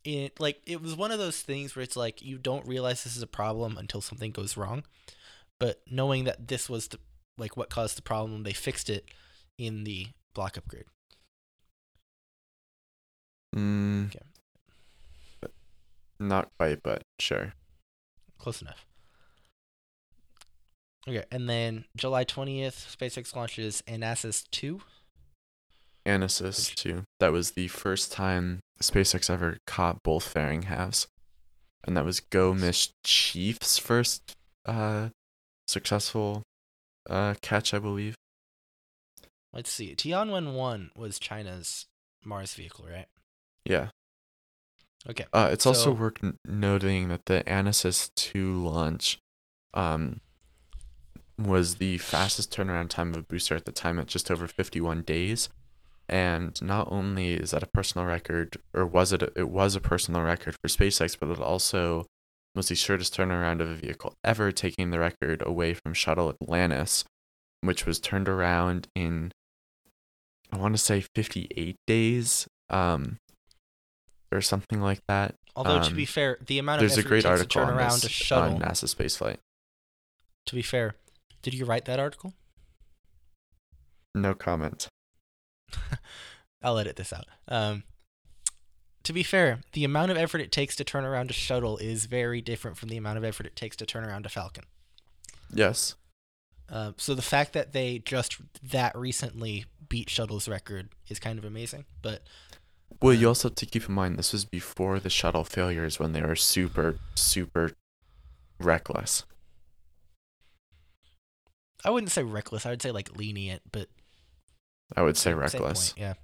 [0.04, 3.16] it like it was one of those things where it's like you don't realize this
[3.16, 4.84] is a problem until something goes wrong,
[5.58, 6.98] but knowing that this was the
[7.36, 9.04] like what caused the problem, they fixed it
[9.58, 10.84] in the block upgrade.
[13.54, 14.24] Mm, Okay.
[16.20, 17.54] Not quite, but sure.
[18.38, 18.84] Close enough.
[21.08, 24.80] Okay, and then July 20th, SpaceX launches Anasis 2.
[26.08, 27.04] Anasis 2.
[27.20, 31.06] That was the first time SpaceX ever caught both fairing halves,
[31.84, 32.92] and that was GO Ms.
[33.04, 34.34] Chief's first
[34.66, 35.10] uh
[35.66, 36.42] successful
[37.08, 38.14] uh catch, I believe.
[39.52, 39.94] Let's see.
[39.94, 41.86] Tianwen 1 was China's
[42.24, 43.06] Mars vehicle, right?
[43.64, 43.88] Yeah.
[45.08, 45.24] Okay.
[45.32, 49.18] Uh, it's also worth n- noting that the Anasis 2 launch
[49.72, 50.20] um,
[51.38, 55.02] was the fastest turnaround time of a booster at the time at just over 51
[55.02, 55.48] days.
[56.08, 59.80] And not only is that a personal record, or was it, a, it was a
[59.80, 62.06] personal record for SpaceX, but it also
[62.54, 67.04] was the shortest turnaround of a vehicle ever, taking the record away from Shuttle Atlantis,
[67.60, 69.32] which was turned around in,
[70.50, 72.46] I want to say 58 days.
[72.70, 73.18] Um,
[74.32, 75.34] or something like that.
[75.56, 77.78] Although, to um, be fair, the amount of There's a great article to turn on
[77.78, 78.54] around this a shuttle.
[78.56, 79.38] on NASA spaceflight.
[80.46, 80.94] To be fair,
[81.42, 82.34] did you write that article?
[84.14, 84.88] No comment.
[86.62, 87.26] I'll edit this out.
[87.46, 87.84] Um,
[89.04, 92.06] to be fair, the amount of effort it takes to turn around a shuttle is
[92.06, 94.64] very different from the amount of effort it takes to turn around a Falcon.
[95.52, 95.94] Yes.
[96.68, 101.44] Uh, so the fact that they just that recently beat Shuttle's record is kind of
[101.44, 101.86] amazing.
[102.02, 102.22] But
[103.00, 105.98] Well, you Uh, also have to keep in mind this was before the shuttle failures
[105.98, 107.72] when they were super, super
[108.58, 109.24] reckless.
[111.84, 112.66] I wouldn't say reckless.
[112.66, 113.88] I would say like lenient, but
[114.96, 115.92] I would say reckless.
[115.92, 116.14] point, yeah.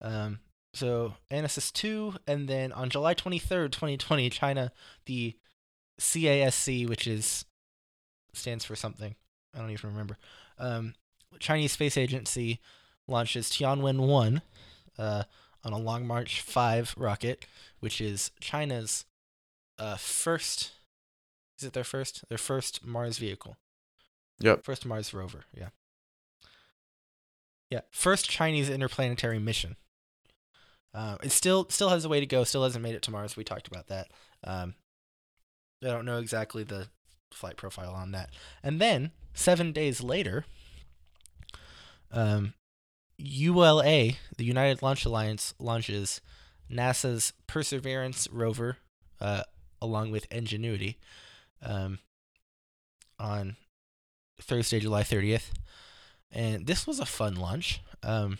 [0.00, 0.40] Um.
[0.74, 4.72] So Anasis two, and then on July twenty third, twenty twenty, China,
[5.06, 5.36] the
[6.00, 7.44] CASC, which is
[8.32, 9.14] stands for something.
[9.54, 10.18] I don't even remember.
[10.58, 10.94] Um,
[11.38, 12.60] Chinese Space Agency
[13.06, 14.42] launches Tianwen one,
[14.98, 15.24] uh,
[15.62, 17.46] on a Long March five rocket,
[17.80, 19.04] which is China's,
[19.78, 20.72] uh, first.
[21.58, 22.28] Is it their first?
[22.28, 23.56] Their first Mars vehicle.
[24.40, 24.64] Yep.
[24.64, 25.68] First Mars rover, yeah.
[27.70, 29.76] Yeah, first Chinese interplanetary mission.
[30.92, 32.44] Uh, it still still has a way to go.
[32.44, 33.36] Still hasn't made it to Mars.
[33.36, 34.08] We talked about that.
[34.44, 34.74] Um,
[35.82, 36.88] I don't know exactly the
[37.32, 38.30] flight profile on that.
[38.62, 40.44] And then seven days later,
[42.12, 42.54] um,
[43.18, 46.20] ULA, the United Launch Alliance, launches
[46.70, 48.78] NASA's Perseverance rover,
[49.20, 49.42] uh,
[49.82, 50.98] along with Ingenuity
[51.62, 51.98] um,
[53.18, 53.56] on
[54.40, 55.50] Thursday, July 30th.
[56.34, 57.80] And this was a fun launch.
[58.02, 58.38] Um,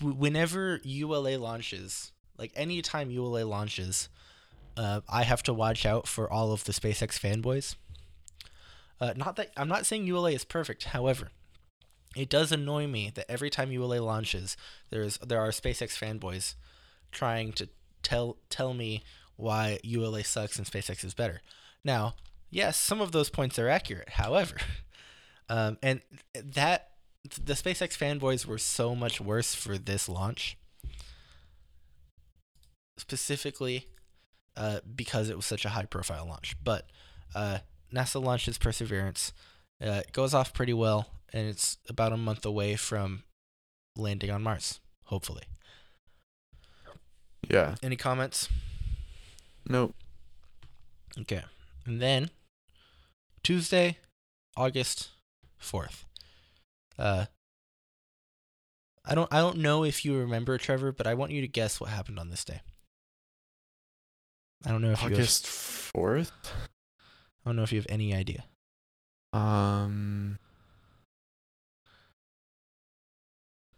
[0.00, 4.08] whenever ULA launches, like anytime ULA launches,
[4.76, 7.76] uh, I have to watch out for all of the SpaceX fanboys.
[9.00, 11.28] Uh, not that I'm not saying ULA is perfect, however,
[12.16, 14.56] it does annoy me that every time ULA launches,
[14.90, 16.54] there's there are SpaceX fanboys
[17.12, 17.68] trying to
[18.02, 19.04] tell tell me
[19.36, 21.42] why ULA sucks and SpaceX is better.
[21.84, 22.14] Now,
[22.50, 24.10] yes, some of those points are accurate.
[24.10, 24.56] However,
[25.48, 26.00] um, and
[26.34, 26.90] that
[27.44, 30.56] the SpaceX fanboys were so much worse for this launch,
[32.96, 33.86] specifically
[34.56, 36.56] uh, because it was such a high profile launch.
[36.62, 36.86] But
[37.34, 37.58] uh,
[37.92, 39.32] NASA launches Perseverance.
[39.80, 43.22] Uh, it goes off pretty well, and it's about a month away from
[43.96, 45.44] landing on Mars, hopefully.
[47.48, 47.76] Yeah.
[47.82, 48.48] Any comments?
[49.68, 49.94] Nope.
[51.20, 51.42] Okay.
[51.86, 52.30] And then
[53.42, 53.98] Tuesday,
[54.56, 55.10] August
[55.62, 56.04] 4th.
[56.98, 57.26] Uh
[59.04, 61.80] I don't I don't know if you remember Trevor, but I want you to guess
[61.80, 62.60] what happened on this day.
[64.66, 66.32] I don't know if you have, August fourth.
[66.52, 68.44] I don't know if you have any idea.
[69.32, 70.38] Um.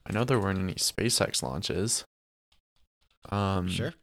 [0.07, 2.05] I know there weren't any SpaceX launches.
[3.29, 3.68] Um.
[3.68, 3.94] Sure.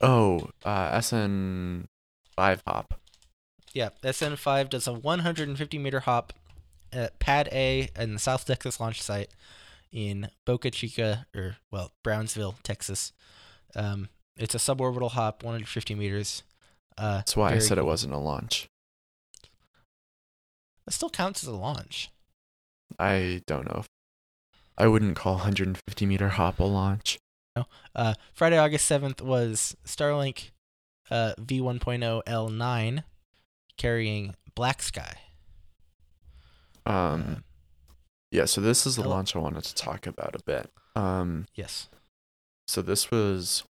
[0.00, 1.86] Oh, uh, SN
[2.34, 2.98] five hop.
[3.72, 6.32] Yeah, SN5 does a 150 meter hop
[6.92, 9.30] at Pad A in the South Texas launch site
[9.92, 13.12] in Boca Chica, or, well, Brownsville, Texas.
[13.74, 16.42] Um, it's a suborbital hop, 150 meters.
[16.96, 18.68] Uh, That's why I said it wasn't a launch.
[20.86, 22.10] That still counts as a launch.
[22.98, 23.84] I don't know.
[24.76, 27.18] I wouldn't call 150 meter hop a launch.
[27.56, 27.66] No.
[27.94, 30.50] Uh, Friday, August 7th was Starlink
[31.10, 33.02] uh, V1.0 L9
[33.78, 35.14] carrying BlackSky.
[36.86, 37.44] Uh, Um.
[38.30, 38.44] Yeah.
[38.44, 39.14] So this is the Hello.
[39.16, 40.70] launch I wanted to talk about a bit.
[40.94, 41.46] Um.
[41.54, 41.88] yes.
[42.66, 43.64] So this was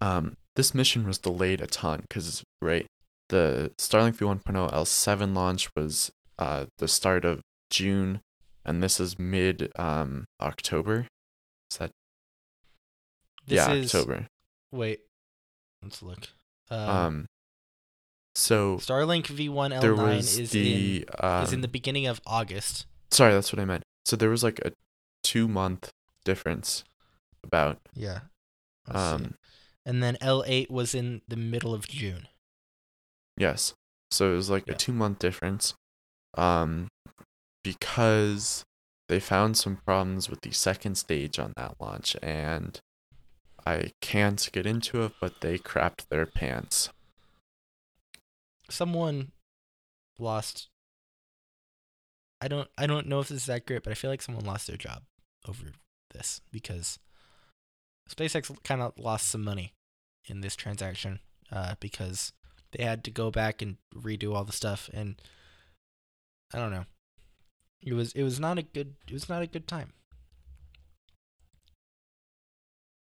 [0.00, 2.86] um this mission was delayed a ton because right
[3.28, 8.20] the Starlink V1.0 L7 launch was uh the start of June
[8.64, 11.06] and this is mid um October.
[11.70, 11.90] Is that
[13.46, 13.94] This yeah, is.
[13.94, 14.26] October.
[14.72, 15.00] Wait.
[15.82, 16.28] Let's look.
[16.70, 17.26] Um, Um
[18.34, 22.86] so Starlink V1 L9 was is the in um, is in the beginning of August.
[23.10, 23.82] sorry, that's what I meant.
[24.04, 24.72] So there was like a
[25.22, 25.90] 2 month
[26.24, 26.84] difference
[27.44, 28.20] about Yeah.
[28.88, 28.94] See.
[28.94, 29.34] um
[29.84, 32.28] And then L8 was in the middle of June.
[33.36, 33.74] Yes.
[34.10, 34.74] So it was like Yeah.
[34.74, 35.74] a two month difference.
[36.36, 36.88] Um
[37.62, 38.64] because
[39.08, 42.80] they found some problems with the second stage on that launch and
[43.66, 46.88] I can't get into it, but they crapped their pants.
[48.72, 49.32] Someone
[50.18, 50.68] lost
[52.40, 54.66] I don't I don't know if this is accurate, but I feel like someone lost
[54.66, 55.02] their job
[55.48, 55.66] over
[56.12, 56.98] this because
[58.10, 59.74] SpaceX kind of lost some money
[60.26, 61.20] in this transaction
[61.52, 62.32] uh, because
[62.72, 65.20] they had to go back and redo all the stuff and
[66.52, 66.84] I don't know.
[67.80, 69.92] It was it was not a good it was not a good time.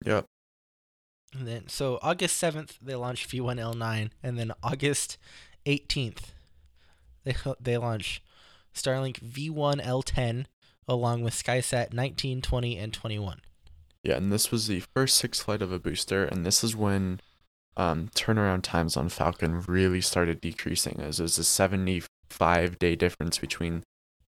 [0.04, 0.26] Yep.
[1.32, 5.16] And then so August seventh they launched V1L9, and then August
[5.66, 6.32] eighteenth
[7.24, 8.22] they they launch
[8.74, 10.46] Starlink V1L10
[10.88, 13.40] along with SkySat 19, 20, and 21.
[14.02, 17.20] Yeah, and this was the first six flight of a booster, and this is when
[17.76, 23.84] um, turnaround times on Falcon really started decreasing, as there's a 75 day difference between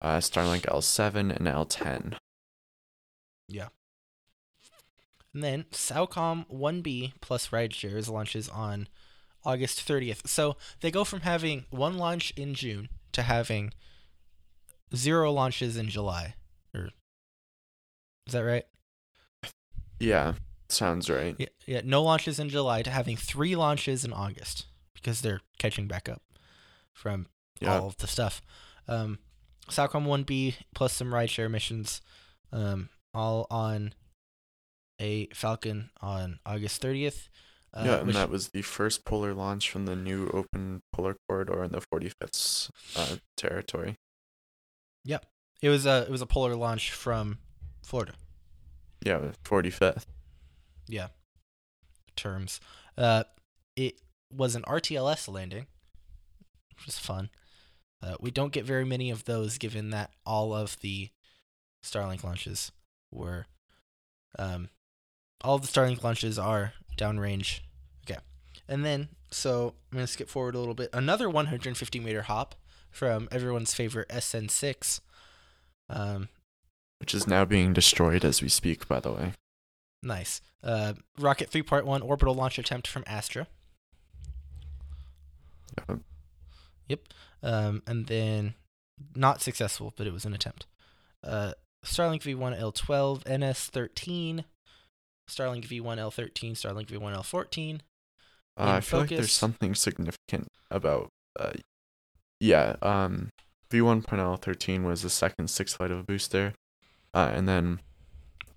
[0.02, 2.18] uh, Starlink L7 and L10.
[3.48, 3.68] Yeah.
[5.34, 8.88] And then SAOCOM 1B plus rideshares launches on
[9.44, 10.28] August 30th.
[10.28, 13.74] So they go from having one launch in June to having
[14.96, 16.36] zero launches in July.
[16.74, 16.90] Or
[18.28, 18.66] is that right?
[20.00, 20.34] Yeah,
[20.70, 21.36] sounds right.
[21.38, 25.88] Yeah, yeah, no launches in July to having three launches in August because they're catching
[25.88, 26.22] back up
[26.94, 27.28] from
[27.60, 27.78] Yeah.
[27.80, 28.42] all of the stuff.
[28.88, 29.20] Um,
[29.70, 32.02] SAOCOM 1B plus some rideshare missions,
[32.52, 33.94] um, all on
[35.00, 37.30] a Falcon on August 30th.
[37.74, 41.16] Uh, yeah, and which- that was the first polar launch from the new open polar
[41.28, 43.96] corridor in the 45th uh, territory.
[45.06, 45.26] Yep,
[45.62, 47.40] it was a it was a polar launch from
[47.84, 48.14] Florida.
[49.04, 50.06] Yeah, the 45th.
[50.88, 51.08] Yeah,
[52.16, 52.60] terms.
[52.98, 53.24] Uh,
[53.76, 54.00] it
[54.32, 55.66] was an RTLS landing,
[56.76, 57.30] which was fun.
[58.04, 61.10] Uh, we don't get very many of those, given that all of the
[61.84, 62.72] Starlink launches
[63.12, 63.46] were
[64.38, 64.70] um,
[65.42, 67.62] all the Starlink launches are downrange.
[68.06, 68.20] Okay,
[68.68, 70.90] and then so I'm gonna skip forward a little bit.
[70.94, 72.56] Another 150 meter hop
[72.90, 75.00] from everyone's favorite SN6.
[75.90, 76.30] Um,
[77.00, 79.34] which is now being destroyed as we speak, by the way.
[80.04, 80.42] nice.
[80.64, 83.48] Uh, Rocket 3.1 orbital launch attempt from Astra.
[86.88, 87.00] Yep.
[87.42, 88.54] Um, and then
[89.16, 90.68] not successful, but it was an attempt.
[91.24, 94.44] Uh, Starlink V1 L12, NS13,
[95.32, 97.80] Starlink V1 L13, Starlink V1 L14.
[98.58, 101.10] Uh, I feel like there's something significant about.
[101.40, 101.54] Uh,
[102.40, 103.30] yeah, um,
[103.70, 106.54] V1.013 was the second sixth flight of a booster,
[107.14, 107.80] uh, and then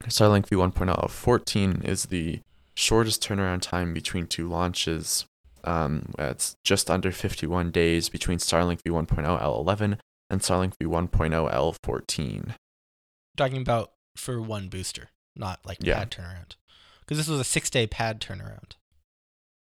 [0.04, 2.40] Starlink V1.0 L14 is the
[2.74, 5.24] shortest turnaround time between two launches.
[5.62, 9.98] Um, it's just under 51 days between Starlink V1.0 L11
[10.28, 12.54] and Starlink V1.0 L14.
[13.36, 15.98] Talking about for one booster, not like Yeah.
[15.98, 16.56] pad turnaround.
[17.04, 18.72] Because this was a six day pad turnaround.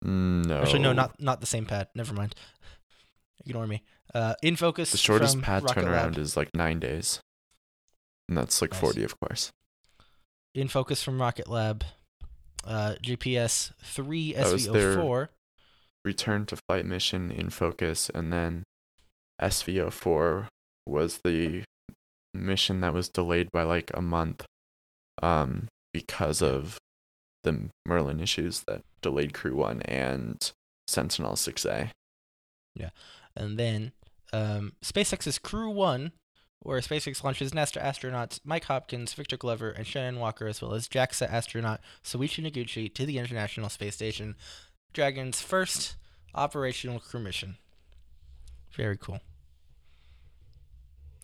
[0.01, 1.87] No, Actually, no, not not the same pad.
[1.95, 2.35] Never mind.
[3.45, 3.81] Ignore me.
[4.13, 4.91] Uh, in focus.
[4.91, 6.17] the shortest pad Rocket turnaround Lab.
[6.19, 7.19] is like nine days,
[8.29, 8.79] and that's like Nice.
[8.81, 9.51] 40, of course.
[10.53, 11.83] In focus from Rocket Lab.
[12.63, 15.27] Uh, GPS three was SV04.
[16.03, 18.63] return to flight mission in focus and then
[19.39, 20.47] SV04
[20.87, 21.63] was the
[22.33, 24.45] mission that was delayed by like a month
[25.21, 26.77] um because of
[27.45, 30.51] the Merlin issues that delayed crew 1 and
[30.87, 31.91] Sentinel 6A.
[32.75, 32.89] Yeah.
[33.35, 33.93] And then
[34.33, 36.11] um, SpaceX's Crew 1,
[36.59, 40.87] where SpaceX launches NASA astronauts Mike Hopkins, Victor Glover, and Shannon Walker, as well as
[40.87, 44.35] JAXA astronaut Soichi Noguchi to the International Space Station.
[44.93, 45.95] Dragon's first
[46.33, 47.57] operational crew mission.
[48.71, 49.19] Very cool.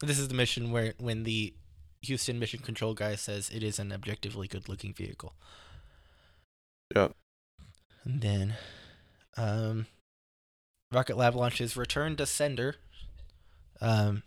[0.02, 1.54] This is the mission where when the
[2.02, 5.36] Houston mission control guy says it is an objectively good looking vehicle.
[6.96, 7.12] Yep.
[8.04, 8.56] And then
[9.38, 9.86] um
[10.92, 12.76] Rocket Lab launches Return to Sender.
[13.80, 14.24] Um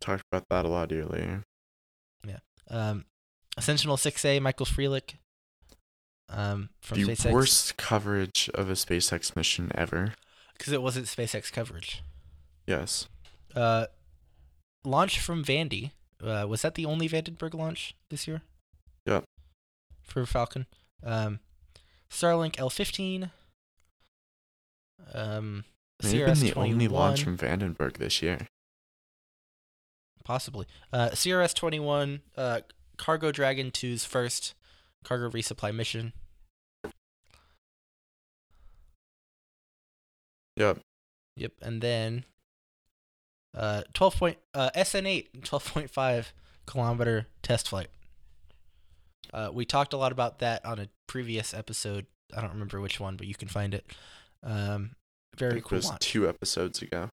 [0.00, 1.42] Talked about that a lot earlier.
[2.26, 2.38] Yeah.
[2.70, 3.04] Um
[3.58, 5.14] Sentinel 6A Michael Freilich.
[6.28, 10.14] Um from the SpaceX worst coverage of a SpaceX mission ever.
[10.56, 12.02] because it wasn't SpaceX coverage.
[12.66, 13.08] Yes.
[13.54, 13.86] Uh
[14.84, 15.90] launch from Vandy.
[16.22, 18.42] Uh was that the only Vandenberg launch this year?
[19.06, 19.24] Yep.
[20.04, 20.66] For Falcon.
[21.04, 21.40] Um
[22.12, 23.30] Starlink L15.
[25.14, 25.64] Um
[26.02, 28.48] May have been the CRS only launch from Vandenberg this year.
[30.24, 30.66] Possibly.
[30.92, 32.60] Uh, CRS 21, uh,
[32.96, 34.54] Cargo Dragon 2's first
[35.04, 36.12] cargo resupply mission.
[40.56, 40.80] Yep.
[41.36, 41.52] Yep.
[41.62, 42.24] And then
[43.56, 46.26] uh, 12 point, uh, SN8, 12.5
[46.66, 47.88] kilometer test flight.
[49.32, 52.06] Uh, we talked a lot about that on a previous episode.
[52.36, 53.86] I don't remember which one, but you can find it.
[54.42, 54.92] Um,
[55.36, 56.00] very cool It was launch.
[56.00, 57.08] two episodes ago,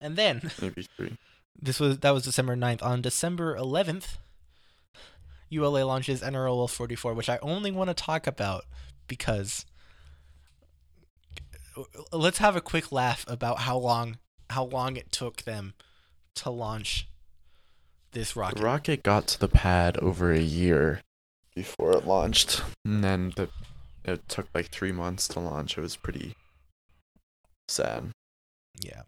[0.00, 1.16] And then maybe three.
[1.60, 2.82] This was that was December 9th.
[2.82, 4.16] On December 11th,
[5.50, 8.64] ULA launches NROL 44, which I only want to talk about
[9.06, 9.66] because
[12.12, 14.18] let's have a quick laugh about how long
[14.50, 15.74] how long it took them
[16.36, 17.08] to launch
[18.12, 18.58] this rocket.
[18.58, 21.00] The rocket got to the pad over a year
[21.54, 23.48] before it launched, and then the
[24.04, 25.78] it took like three months to launch.
[25.78, 26.34] It was pretty
[27.68, 28.10] sad.
[28.80, 29.02] Yeah.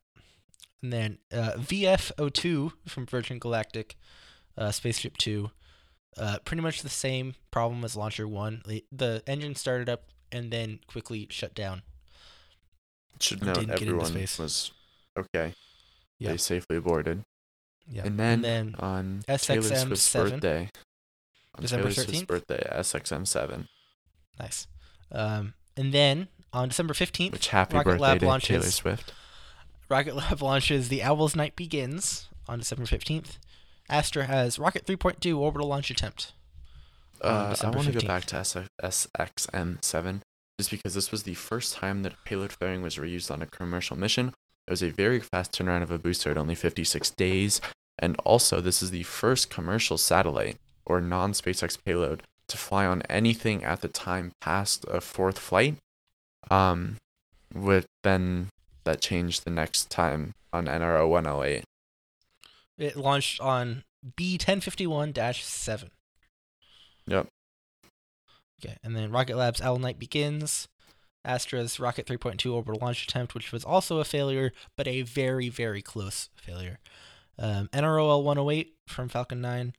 [0.83, 3.97] And then uh, VF02 from Virgin Galactic,
[4.57, 5.51] uh, Spaceship 2.
[6.17, 8.63] Uh, pretty much the same problem as Launcher 1.
[8.69, 11.83] The- The engine started up and then quickly shut down.
[13.21, 14.39] Should It note get into everyone space.
[14.39, 14.71] was
[15.19, 15.55] okay.
[16.21, 16.33] Yeah.
[16.33, 17.23] They safely aborted.
[17.89, 18.03] Yeah.
[18.05, 20.31] And then, then on Taylor Swift's 7.
[20.33, 20.71] birthday,
[21.55, 22.27] on December Taylor Swift's 13th?
[22.27, 23.67] birthday, SXM7.
[24.41, 24.67] nice.
[25.13, 29.13] Um, and then on December 15th, Which happy Rocket birthday Lab to launches- Taylor Swift.
[29.89, 33.39] Rocket Lab launches The Owl's Night Begins on December 15th.
[33.89, 36.33] Astra has Rocket 3.2 orbital launch attempt.
[37.21, 40.21] Uh, I want to go back to S- SXM7
[40.59, 43.97] just because this was the first time that payload fairing was reused on a commercial
[43.97, 44.29] mission.
[44.67, 47.61] It was a very fast turnaround of a booster at only 56 days,
[47.99, 53.65] and also this is the first commercial satellite or non-SpaceX payload to fly on anything
[53.65, 55.77] at the time past a fourth flight.
[56.51, 56.97] Um,
[57.55, 58.49] with then
[58.85, 61.65] that changed the next time on NRO 108.
[62.77, 63.85] It launched on
[64.19, 65.91] B1051 7.
[67.07, 67.29] Yep.
[68.65, 70.69] Okay, and then Rocket Lab's Owl Night begins.
[71.25, 75.81] Astra's Rocket 3.2 orbital launch attempt, which was also a failure, but a very, very
[75.81, 76.79] close failure.
[77.39, 79.73] Um, NROL 108 from Falcon 9.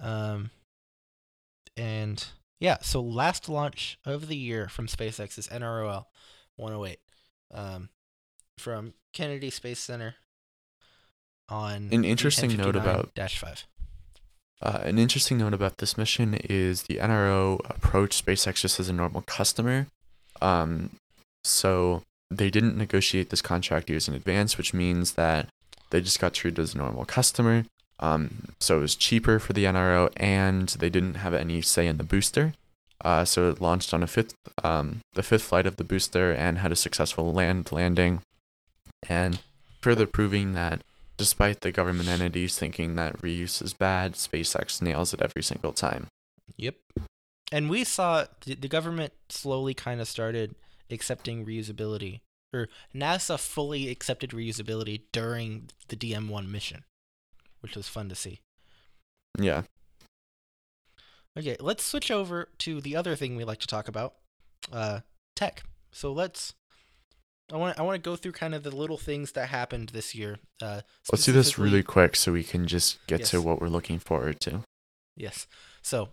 [0.00, 0.50] Um,
[1.76, 2.24] and
[2.60, 6.04] yeah, so last launch of the year from SpaceX is NROL
[6.56, 6.98] 108
[7.54, 7.88] um,
[8.58, 10.16] from Kennedy Space Center
[11.48, 13.66] on An interesting note about- dash five.
[14.60, 18.92] Uh, an interesting note about this mission is the NRO approached SpaceX just as a
[18.92, 19.86] normal customer.
[20.42, 20.96] Um,
[21.44, 25.48] so they didn't negotiate this contract years in advance, which means that
[25.90, 27.66] they just got treated as a normal customer.
[28.00, 31.96] Um, so it was cheaper for the NRO, and they didn't have any say in
[31.98, 32.54] the booster.
[33.04, 34.34] Uh, so it launched on a fifth,
[34.64, 38.20] um, the fifth flight of the booster, and had a successful land landing,
[39.08, 39.40] and
[39.80, 40.82] further proving that
[41.16, 46.06] despite the government entities thinking that reuse is bad, SpaceX nails it every single time.
[46.56, 46.76] Yep.
[47.52, 50.54] And we saw the, the government slowly kind of started
[50.90, 52.20] accepting reusability,
[52.54, 56.84] or NASA fully accepted reusability during the DM1 mission,
[57.60, 58.40] which was fun to see.
[59.38, 59.62] Yeah.
[61.38, 64.14] Okay, let's switch over to the other thing we like to talk about,
[64.72, 65.00] uh,
[65.36, 65.62] tech.
[65.92, 66.54] So let's.
[67.50, 70.14] I want I want to go through kind of the little things that happened this
[70.14, 70.38] year.
[70.60, 73.98] Uh, Let's do this really quick so we can just get to what we're looking
[73.98, 74.64] forward to.
[75.16, 75.46] Yes.
[75.80, 76.10] So,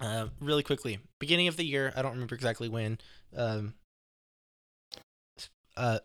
[0.00, 2.98] uh, really quickly, beginning of the year, I don't remember exactly when.
[3.36, 3.74] Um,
[5.76, 5.98] uh,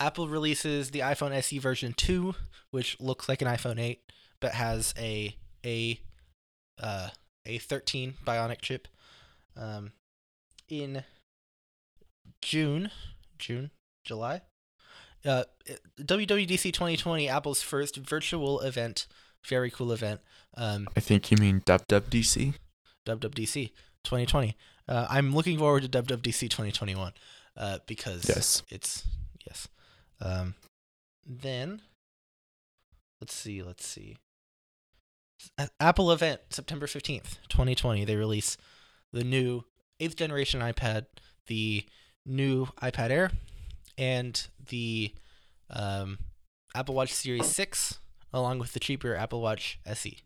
[0.00, 2.34] Apple releases the iPhone SE version two,
[2.70, 4.02] which looks like an iPhone eight,
[4.40, 6.00] but has a a
[6.82, 7.08] uh,
[7.46, 8.88] A13 Bionic chip.
[9.56, 9.92] Um,
[10.68, 11.04] in
[12.40, 12.90] June,
[13.38, 13.70] June,
[14.04, 14.42] July.
[15.24, 15.44] Uh,
[16.00, 19.06] WWDC 2020, Apple's first virtual event,
[19.46, 20.20] very cool event.
[20.56, 22.54] Um, I think you mean WWDC.
[23.06, 23.70] WWDC
[24.04, 24.56] 2020.
[24.88, 27.12] Uh, I'm looking forward to WWDC 2021
[27.56, 28.62] uh, because Yes.
[28.68, 29.04] it's
[29.46, 29.68] yes.
[30.22, 30.54] Um,
[31.26, 31.82] then
[33.20, 34.16] let's see, let's see.
[35.80, 38.04] Apple event September 15th, 2020.
[38.04, 38.56] They release
[39.12, 39.64] the new
[39.98, 41.06] eighth generation iPad,
[41.48, 41.84] the
[42.24, 43.30] new iPad Air,
[43.98, 45.12] and the
[45.68, 46.18] um,
[46.74, 47.98] Apple Watch Series 6,
[48.32, 50.18] along with the cheaper Apple Watch SE,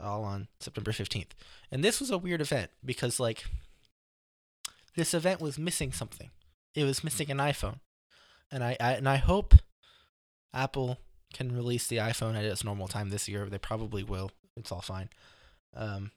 [0.00, 1.30] all on September 15th.
[1.72, 3.44] And this was a weird event because, like,
[4.96, 6.30] this event was missing something.
[6.74, 7.80] It was missing an iPhone,
[8.50, 9.54] and I, I and I hope
[10.54, 10.98] Apple
[11.32, 13.46] can release the iPhone at its normal time this year.
[13.46, 14.30] They probably will.
[14.56, 15.10] It's all fine.
[15.74, 16.12] Um,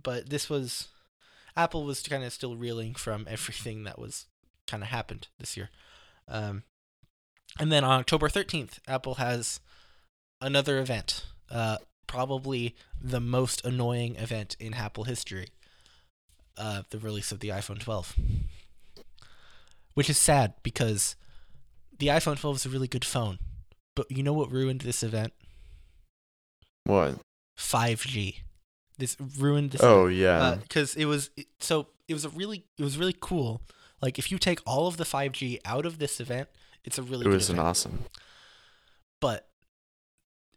[0.00, 0.88] but this was
[1.56, 4.26] Apple was kind of still reeling from everything that was
[4.66, 5.70] kind of happened this year.
[6.26, 6.64] Um,
[7.58, 9.60] and then on October 13th, Apple has
[10.40, 11.24] another event.
[11.50, 15.48] Uh, probably the most annoying event in Apple history.
[16.56, 18.14] Uh, the release of the iPhone 12.
[19.94, 21.16] Which is sad because
[21.98, 23.38] the iPhone 12 is a really good phone.
[23.96, 25.32] But you know what ruined this event?
[26.84, 27.16] What?
[27.58, 28.36] 5G.
[28.98, 30.56] This ruined this Oh yeah.
[30.62, 33.62] because it was it- so it was a really it was really cool.
[34.00, 36.48] Like if you take all of the 5G out of this event,
[36.84, 37.68] it's a really it good was an event.
[37.68, 38.04] awesome.
[39.20, 39.48] But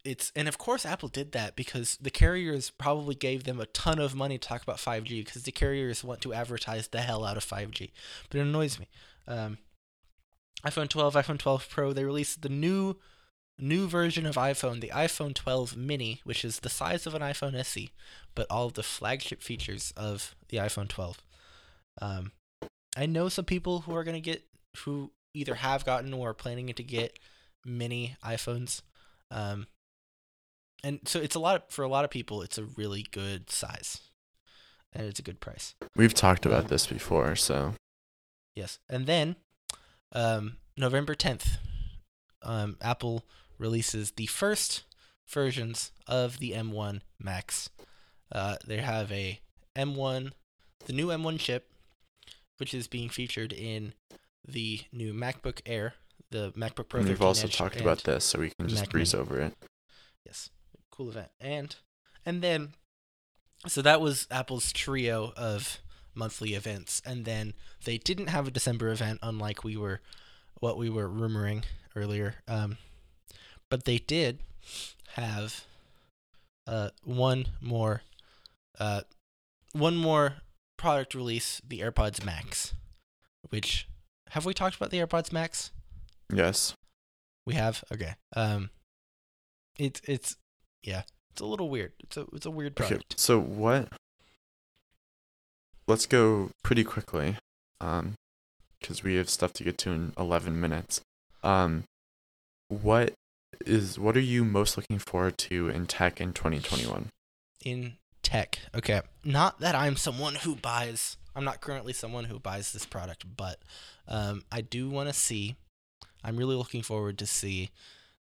[0.03, 3.99] it's and of course Apple did that because the carriers probably gave them a ton
[3.99, 7.37] of money to talk about 5G because the carriers want to advertise the hell out
[7.37, 7.91] of 5G.
[8.29, 8.87] But it annoys me.
[9.27, 9.57] Um,
[10.65, 12.95] iPhone 12, iPhone 12 Pro, they released the new
[13.59, 17.53] new version of iPhone, the iPhone 12 mini, which is the size of an iPhone
[17.55, 17.91] SE,
[18.33, 21.21] but all of the flagship features of the iPhone 12.
[22.01, 22.31] Um,
[22.97, 24.43] I know some people who are going to get,
[24.77, 27.19] who either have gotten or are planning to get
[27.63, 28.81] mini iPhones.
[29.29, 29.67] Um,
[30.83, 33.99] and so it's a lot, for a lot of people, it's a really good size.
[34.91, 35.75] And it's a good price.
[35.95, 37.75] We've talked Um, about this before, so
[38.55, 38.79] Yes.
[38.89, 39.35] And then
[40.11, 41.57] um, November 10th,
[42.41, 43.23] um, Apple
[43.57, 44.83] releases the first
[45.29, 47.69] versions of the M1 Macs.
[48.31, 49.39] Uh, they have a
[49.75, 50.31] M1,
[50.85, 51.69] the new M1 chip,
[52.57, 53.93] which is being featured in
[54.47, 55.93] the new MacBook Air,
[56.31, 57.01] the MacBook Pro.
[57.01, 59.21] and we've also Edge, talked about this, so we can just Mac breeze Mini.
[59.21, 59.53] over it.
[60.25, 60.49] Yes,
[60.91, 61.29] cool event.
[61.39, 61.75] And
[62.25, 62.73] and then
[63.67, 65.79] so that was Apple's trio of
[66.13, 67.53] monthly events and then
[67.85, 70.01] they didn't have a December event unlike we were
[70.59, 71.63] what we were rumoring
[71.95, 72.35] earlier.
[72.47, 72.77] Um
[73.69, 74.39] but they did
[75.15, 75.65] have
[76.67, 78.01] uh one more
[78.79, 79.01] uh
[79.73, 80.35] one more
[80.77, 82.73] product release, the AirPods Max,
[83.49, 83.87] which
[84.29, 85.71] have we talked about the AirPods Max?
[86.33, 86.73] Yes.
[87.45, 88.15] We have okay.
[88.35, 88.69] Um,
[89.77, 90.37] it's it's
[90.83, 91.93] yeah, it's a little weird.
[92.03, 93.13] It's a it's a weird product.
[93.13, 93.15] Okay.
[93.17, 93.89] So what?
[95.91, 97.35] Let's go pretty quickly,
[97.81, 98.13] um,
[98.79, 101.01] because we have stuff to get to in 11 minutes.
[101.43, 101.83] Um,
[102.69, 103.13] what
[103.65, 107.09] is what are you most looking forward to in tech in 2021?
[107.65, 108.59] In tech.
[108.73, 111.17] Okay, not that I'm someone who buys.
[111.35, 113.59] I'm not currently someone who buys this product, but
[114.07, 115.57] um, I do want to see.
[116.23, 117.69] I'm really looking forward to see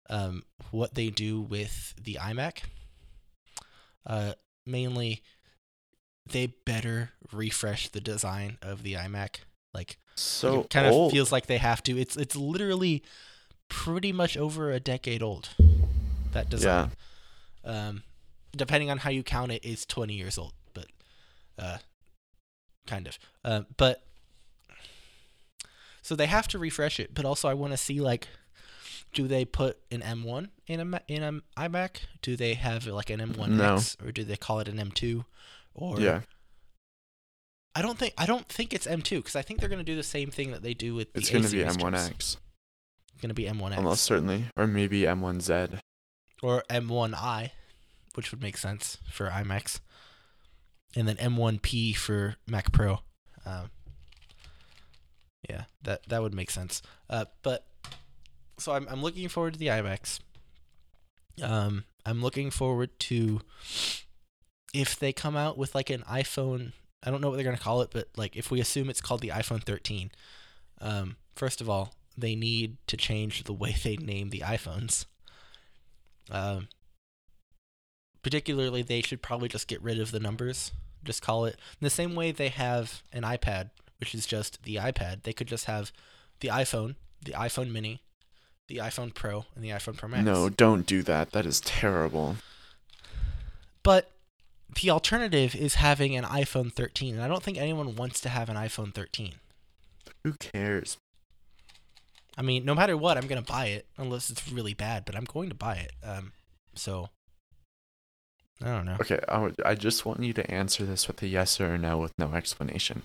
[0.10, 0.42] um,
[0.72, 2.64] what they do with the iMac.
[4.08, 4.34] Uh,
[4.66, 5.22] mainly,
[6.30, 9.38] they better refresh the design of the iMac.
[9.74, 11.12] Like, So it kind old.
[11.12, 11.98] of feels like they have to.
[11.98, 13.04] It's it's literally
[13.70, 15.50] pretty much over a decade old.
[16.32, 16.92] That design.
[17.66, 17.88] Yeah.
[17.88, 18.04] Um,
[18.56, 20.88] depending on how you count it, is twenty years old, but
[21.58, 21.78] uh,
[22.88, 23.20] kind of.
[23.46, 24.04] Uh, but
[26.02, 28.28] so they have to refresh it, but also I want to see like,
[29.14, 31.98] do they put an M1 in a in an iMac?
[32.22, 35.26] Do they have like an M1X, or do they call it an M2?
[35.74, 36.22] Or yeah,
[37.76, 40.04] I don't think I don't think it's M2 because I think they're gonna do the
[40.04, 41.64] same thing that they do with the it's going to be.
[41.64, 42.38] M1X, It's
[43.22, 45.80] gonna be M1X almost certainly, or maybe M1Z.
[46.42, 47.52] or M1i,
[48.16, 49.80] which would make sense for iMacs,
[50.96, 53.00] and then M1P for Mac Pro.
[53.46, 53.70] Um,
[55.50, 56.82] yeah, that that would make sense.
[57.10, 57.66] Uh, but
[58.58, 60.20] so I'm I'm looking forward to the iMacs.
[61.42, 63.42] Um, I'm looking forward to
[64.74, 66.74] if they come out with like an iPhone.
[67.02, 69.22] I don't know what they're gonna call it, but like if we assume it's called
[69.22, 70.12] the iPhone 13,
[70.82, 75.06] um, first of all, they need to change the way they name the iPhones.
[76.30, 76.68] Um,
[78.22, 80.72] particularly, they should probably just get rid of the numbers.
[81.04, 85.24] Just call it the same way they have an iPad, which is just the iPad.
[85.24, 85.92] They could just have
[86.42, 88.02] the iPhone, the iPhone Mini,
[88.68, 90.26] the iPhone Pro, and the iPhone Pro Max.
[90.26, 91.32] No, don't do that.
[91.32, 92.36] That is terrible.
[93.82, 94.12] But
[94.76, 98.50] the alternative is having an iPhone 13, and I don't think anyone wants to have
[98.50, 99.36] an iPhone 13.
[100.24, 100.98] Who cares?
[102.38, 105.26] I mean, no matter what, I'm gonna buy it unless it's really bad, but I'm
[105.26, 105.92] going to buy it.
[106.04, 106.32] Um,
[106.76, 107.10] so
[108.62, 108.98] I don't know.
[109.02, 111.78] Okay, I, would- I just want you to answer this with a yes or a
[111.78, 113.02] no with no explanation.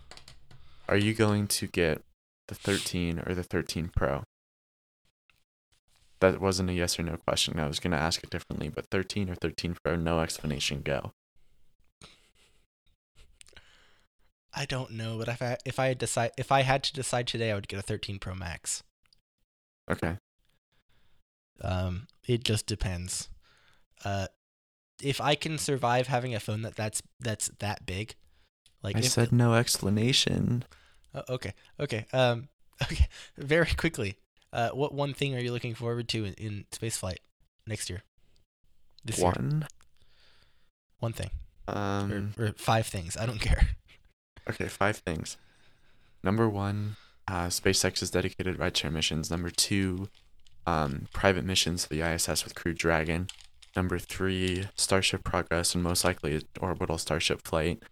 [0.89, 2.03] Are you going to get
[2.49, 4.23] the 13 or the 13 Pro?
[6.21, 7.59] That wasn't a yes or no question.
[7.59, 11.13] I was going to ask it differently, but 13 or 13 Pro, no explanation, go.
[14.57, 17.27] I don't know, but if I if I had decide if I had to decide
[17.27, 18.83] today, I would get a 13 Pro Max.
[19.91, 20.17] Okay.
[21.61, 23.29] Um, it just depends.
[24.05, 24.27] Uh,
[25.03, 28.15] if I can survive having a phone that that's that's that big,
[28.83, 30.65] like I if, said no explanation.
[31.15, 32.07] Oh, okay, okay.
[32.13, 32.49] Um,
[32.83, 33.09] okay.
[33.37, 34.17] Very quickly,
[34.53, 37.19] uh, what one thing are you looking forward to in, in spaceflight
[37.67, 38.03] next year?
[39.05, 39.67] This year, One.
[40.99, 41.31] one thing,
[41.69, 43.17] Um, or, or five things.
[43.17, 43.69] I don't care.
[44.49, 45.37] Okay, five things.
[46.23, 46.97] Number one,
[47.29, 49.31] uh, SpaceX's dedicated rideshare missions.
[49.31, 50.09] Number two,
[50.67, 53.29] um, private missions to the ISS with Crew Dragon.
[53.77, 57.83] Number three, Starship Progress and most likely orbital Starship flight.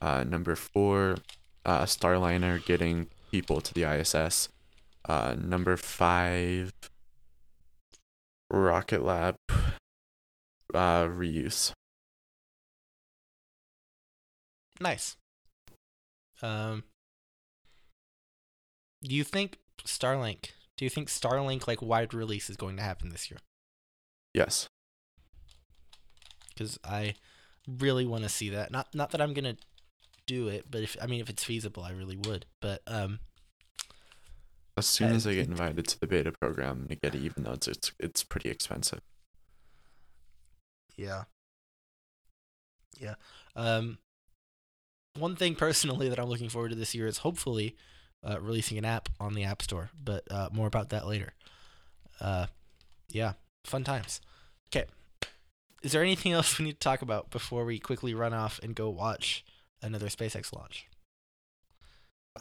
[0.00, 1.16] Uh, number four,
[1.64, 4.48] uh, Starliner getting people to the ISS.
[5.08, 6.72] Uh, number five,
[8.50, 9.36] Rocket Lab
[10.74, 11.72] uh, reuse.
[14.80, 15.16] Nice.
[16.42, 16.84] Um,
[19.02, 20.50] do you think Starlink?
[20.76, 23.38] Do you think Starlink like wide release is going to happen this year?
[24.34, 24.68] Yes.
[26.48, 27.14] Because I
[27.66, 28.70] really want to see that.
[28.70, 29.56] Not not that I'm gonna
[30.26, 32.46] do it, but if I mean if it's feasible, I really would.
[32.60, 33.20] But um,
[34.76, 37.22] As soon I as I get invited to the beta program, I'm gonna get it,
[37.22, 39.00] even though it's it's, it's pretty expensive.
[40.96, 41.24] Yeah.
[42.98, 43.14] Yeah.
[43.56, 43.98] Um
[45.18, 47.76] one thing personally that I'm looking forward to this year is hopefully
[48.28, 51.34] uh, releasing an app on the App Store, but uh, more about that later.
[52.20, 52.46] Uh
[53.08, 53.32] yeah,
[53.64, 54.20] fun times.
[54.68, 54.86] Okay.
[55.82, 58.74] Is there anything else we need to talk about before we quickly run off and
[58.74, 59.44] go watch
[59.82, 60.86] another SpaceX launch?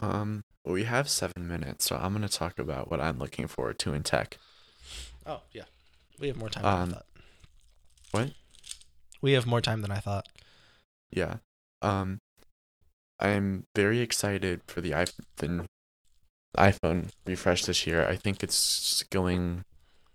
[0.01, 3.93] Um, we have seven minutes, so I'm gonna talk about what I'm looking forward to
[3.93, 4.37] in tech.
[5.25, 5.63] Oh, yeah.
[6.19, 7.05] We have more time than Um, I thought.
[8.11, 8.31] what?
[9.21, 10.27] We have more time than I thought.
[11.11, 11.37] Yeah.
[11.81, 12.19] Um,
[13.21, 15.65] I'm very excited for the iPhone
[16.57, 18.05] iPhone refresh this year.
[18.07, 19.63] I think it's going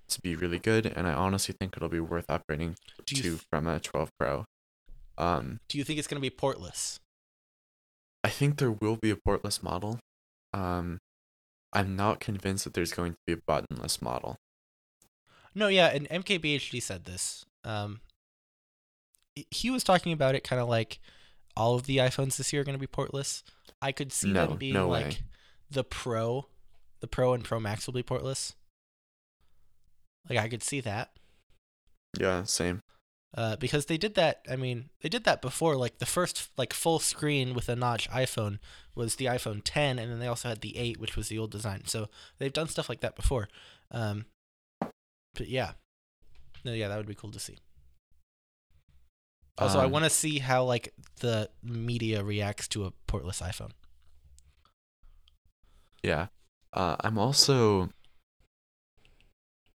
[0.09, 2.77] to be really good, and I honestly think it'll be worth upgrading
[3.07, 4.45] to th- from a 12 Pro.
[5.19, 6.99] Um, Do you think it's going to be portless?
[8.23, 9.99] I think there will be a portless model.
[10.53, 10.99] Um,
[11.73, 14.37] I'm not convinced that there's going to be a buttonless model.
[15.55, 17.45] No, yeah, and MKBHD said this.
[17.65, 18.01] Um,
[19.35, 20.99] he- he was talking about it kind of like
[21.57, 23.43] all of the iPhones this year are going to be portless.
[23.81, 25.19] I could see No, them being no like way.
[25.71, 26.47] the Pro,
[27.01, 28.55] the Pro and Pro Max will be portless.
[30.29, 31.11] Like I could see that.
[32.19, 32.81] Yeah, same.
[33.37, 34.41] uh, because they did that.
[34.51, 35.77] I mean, they did that before.
[35.77, 38.59] Like the first like full screen with a notch iPhone
[38.95, 41.51] was the iPhone 10, and then they also had the 8, which was the old
[41.51, 41.83] design.
[41.87, 43.49] So they've done stuff like that before.
[43.91, 44.25] Um,
[44.81, 45.73] but yeah,
[46.65, 47.59] no, yeah, that would be cool to see.
[49.59, 53.71] Also, I Um, want to see how like the media reacts to a portless iPhone.
[56.03, 56.27] Yeah.
[56.73, 57.91] Uh, I'm also.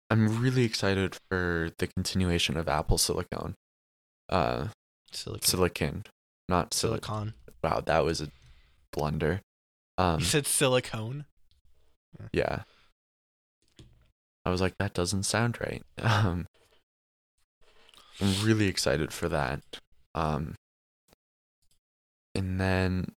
[0.09, 3.55] I'm really excited for the continuation of Apple Silicon.
[4.29, 4.67] Uh,
[5.11, 5.41] Silicon.
[5.47, 6.03] silicon,
[6.49, 7.03] not silicon.
[7.03, 7.33] Silicon.
[7.63, 8.29] Wow, that was a
[8.93, 9.41] blunder.
[9.97, 11.25] Um, you said silicone.
[12.31, 12.63] yeah.
[14.45, 15.83] I was like, that doesn't sound right.
[16.01, 16.47] Um,
[18.21, 19.61] I'm really excited for that.
[20.15, 20.55] Um,
[22.33, 23.13] and then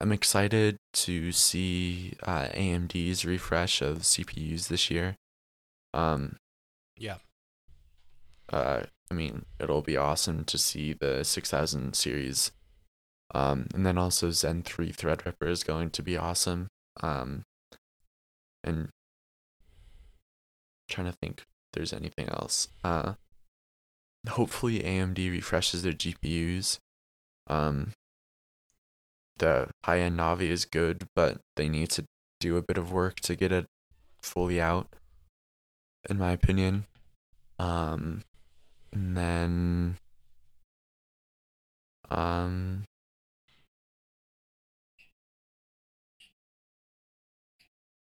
[0.00, 5.16] I'm excited to see uh, AMD's refresh of CPUs this year.
[5.92, 6.36] Um,
[6.96, 7.18] Yeah.
[8.52, 12.52] uh, I mean, it'll be awesome to see the 6000 series.
[13.34, 16.68] Um, and then also Zen 3 Threadripper is going to be awesome.
[17.00, 17.42] Um,
[18.62, 18.90] and
[20.88, 22.68] trying to think if there's anything else.
[22.84, 23.14] Uh,
[24.28, 26.78] hopefully AMD refreshes their GPUs.
[27.46, 27.92] Um,
[29.38, 32.04] the high-end Navi is good, but they need to
[32.38, 33.66] do a bit of work to get it
[34.22, 34.88] fully out,
[36.08, 36.84] in my opinion.
[37.58, 38.22] Um,
[38.92, 39.96] and then,
[42.10, 42.84] um,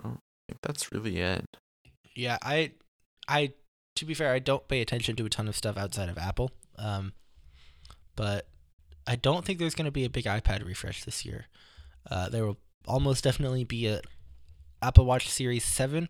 [0.02, 0.08] I
[0.48, 1.44] think that's really it.
[2.14, 2.72] Yeah, I,
[3.28, 3.52] I,
[3.96, 6.52] to be fair, I don't pay attention to a ton of stuff outside of Apple.
[6.78, 7.12] Um,
[8.14, 8.46] but
[9.06, 11.46] I don't think there's going to be a big iPad refresh this year.
[12.10, 14.00] Uh, there will almost definitely be a
[14.80, 16.08] Apple Watch Series Seven,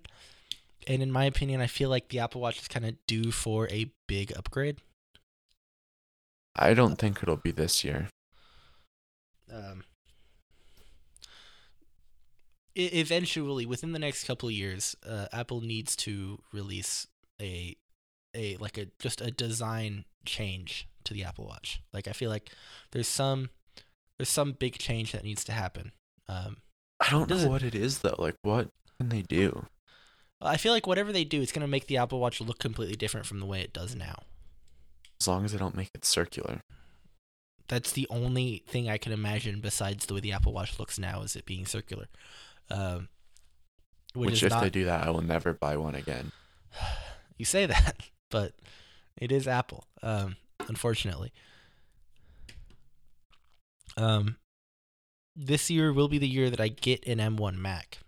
[0.86, 3.68] and in my opinion, I feel like the Apple Watch is kind of due for
[3.70, 4.78] a big upgrade.
[6.54, 8.08] I don't think it'll be this year.
[9.52, 9.84] um,
[12.74, 17.06] eventually within the next couple of years uh, apple needs to release
[17.40, 17.76] a
[18.34, 22.50] a like a just a design change to the apple watch like i feel like
[22.92, 23.50] there's some
[24.18, 25.92] there's some big change that needs to happen
[26.28, 26.56] um,
[26.98, 28.16] I don't know what it is though.
[28.18, 29.66] Like, what can they do?
[30.40, 32.96] i feel like whatever they do it's going to make the apple watch look completely
[32.96, 34.22] different from the way it does now
[35.20, 36.60] As long as they don't make it circular.
[37.68, 41.22] that's the only thing i can imagine besides the way the apple watch looks now
[41.22, 42.06] is it being circular
[42.70, 43.08] um,
[44.14, 46.32] which, Which, if not they do that, I will never buy one again.
[47.36, 47.96] you say that,
[48.30, 48.52] but
[49.16, 50.36] it is Apple, um,
[50.68, 51.32] unfortunately.
[53.96, 54.36] Um,
[55.34, 57.98] this year will be the year that I get an M1 Mac,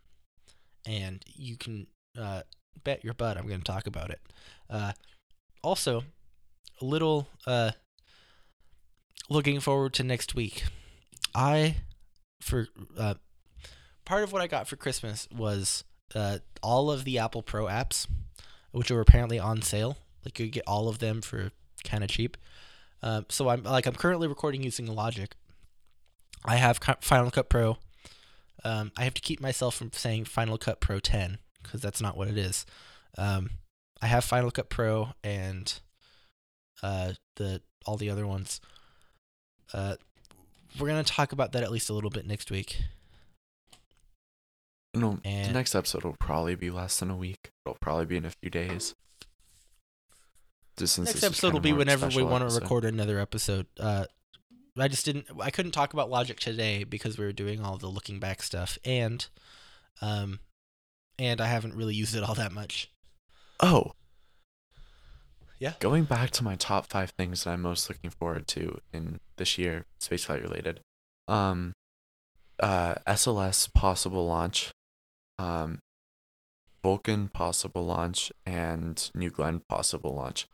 [0.87, 1.87] and you can
[2.18, 2.43] uh,
[2.85, 4.20] bet your butt I'm going to talk about it.
[4.68, 4.93] Uh,
[5.62, 6.05] also,
[6.81, 7.72] a little uh,
[9.29, 10.64] looking forward to next week.
[11.35, 11.76] I
[12.41, 13.14] for uh,
[14.05, 18.07] part of what I got for Christmas was uh, all of the Apple Pro apps
[18.73, 19.99] which are apparently on sale.
[20.25, 21.51] Like you get all of them for
[21.85, 22.37] kind of cheap.
[23.03, 25.35] Um, so I'm like I'm currently recording using Logic.
[26.45, 27.79] I have Final Cut Pro.
[28.64, 32.16] Um, I have to keep myself from saying Final Cut Pro 10 because that's not
[32.16, 32.66] what it is.
[33.16, 33.51] Um,
[34.01, 35.73] I have Final Cut Pro and
[36.83, 38.61] uh, the all the other ones.
[39.73, 39.97] Uh,
[40.79, 42.83] we're gonna talk about that at least a little bit next week.
[44.95, 47.51] No, the next episode will probably be less than a week.
[47.64, 48.95] It'll probably be in a few days.
[50.78, 53.66] Just Next episode will be more of a whenever we want to record another episode.
[53.78, 54.07] Uh,
[54.78, 55.26] I just didn't.
[55.41, 58.78] I couldn't talk about Logic today because we were doing all the looking back stuff,
[58.84, 59.26] and
[60.01, 60.39] um,
[61.18, 62.91] and I haven't really used it all that much.
[63.61, 63.93] Oh.
[65.59, 65.72] Yeah.
[65.80, 69.59] Going back to my top five things that I'm most looking forward to in this
[69.59, 70.80] year, spaceflight related.
[71.26, 71.72] Um,
[72.61, 74.70] uh, SLS possible launch,
[75.39, 75.80] um,
[76.82, 80.47] Vulcan possible launch, and New Glenn possible launch.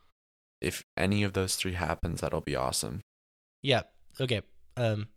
[0.61, 3.01] If any of those three happens, that'll be awesome.
[3.61, 3.81] Yeah.
[4.19, 4.41] Okay.
[4.77, 5.07] Um.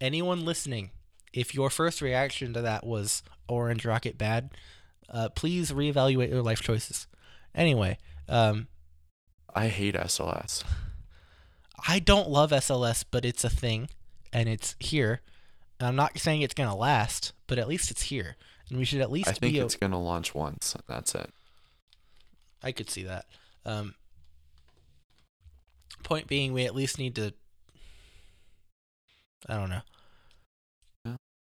[0.00, 0.90] Anyone listening,
[1.32, 4.50] if your first reaction to that was Orange Rocket bad,
[5.08, 7.06] uh, please reevaluate your life choices.
[7.54, 8.68] Anyway, um,
[9.54, 10.64] I hate SLS.
[11.88, 13.88] I don't love SLS, but it's a thing,
[14.32, 15.22] and it's here.
[15.80, 18.36] And I'm not saying it's gonna last, but at least it's here,
[18.68, 19.60] and we should at least I think be.
[19.60, 20.76] o- it's gonna launch once.
[20.86, 21.30] That's it.
[22.62, 23.26] I could see that.
[23.66, 23.94] Um,
[26.02, 27.32] point being, we at least need to.
[29.48, 29.80] I don't know.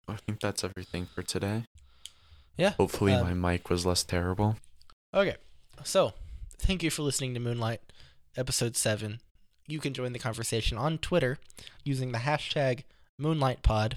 [0.08, 1.64] I think that's everything for today.
[2.58, 4.58] Yeah, Hopefully, uh, my mic was less terrible.
[5.14, 5.36] Okay,
[5.84, 6.14] so
[6.60, 7.82] thank you for listening to Moonlight.
[8.36, 9.22] episode seven.
[9.68, 11.38] You can join the conversation on Twitter
[11.86, 12.84] using the hashtag
[13.22, 13.94] MoonlightPod.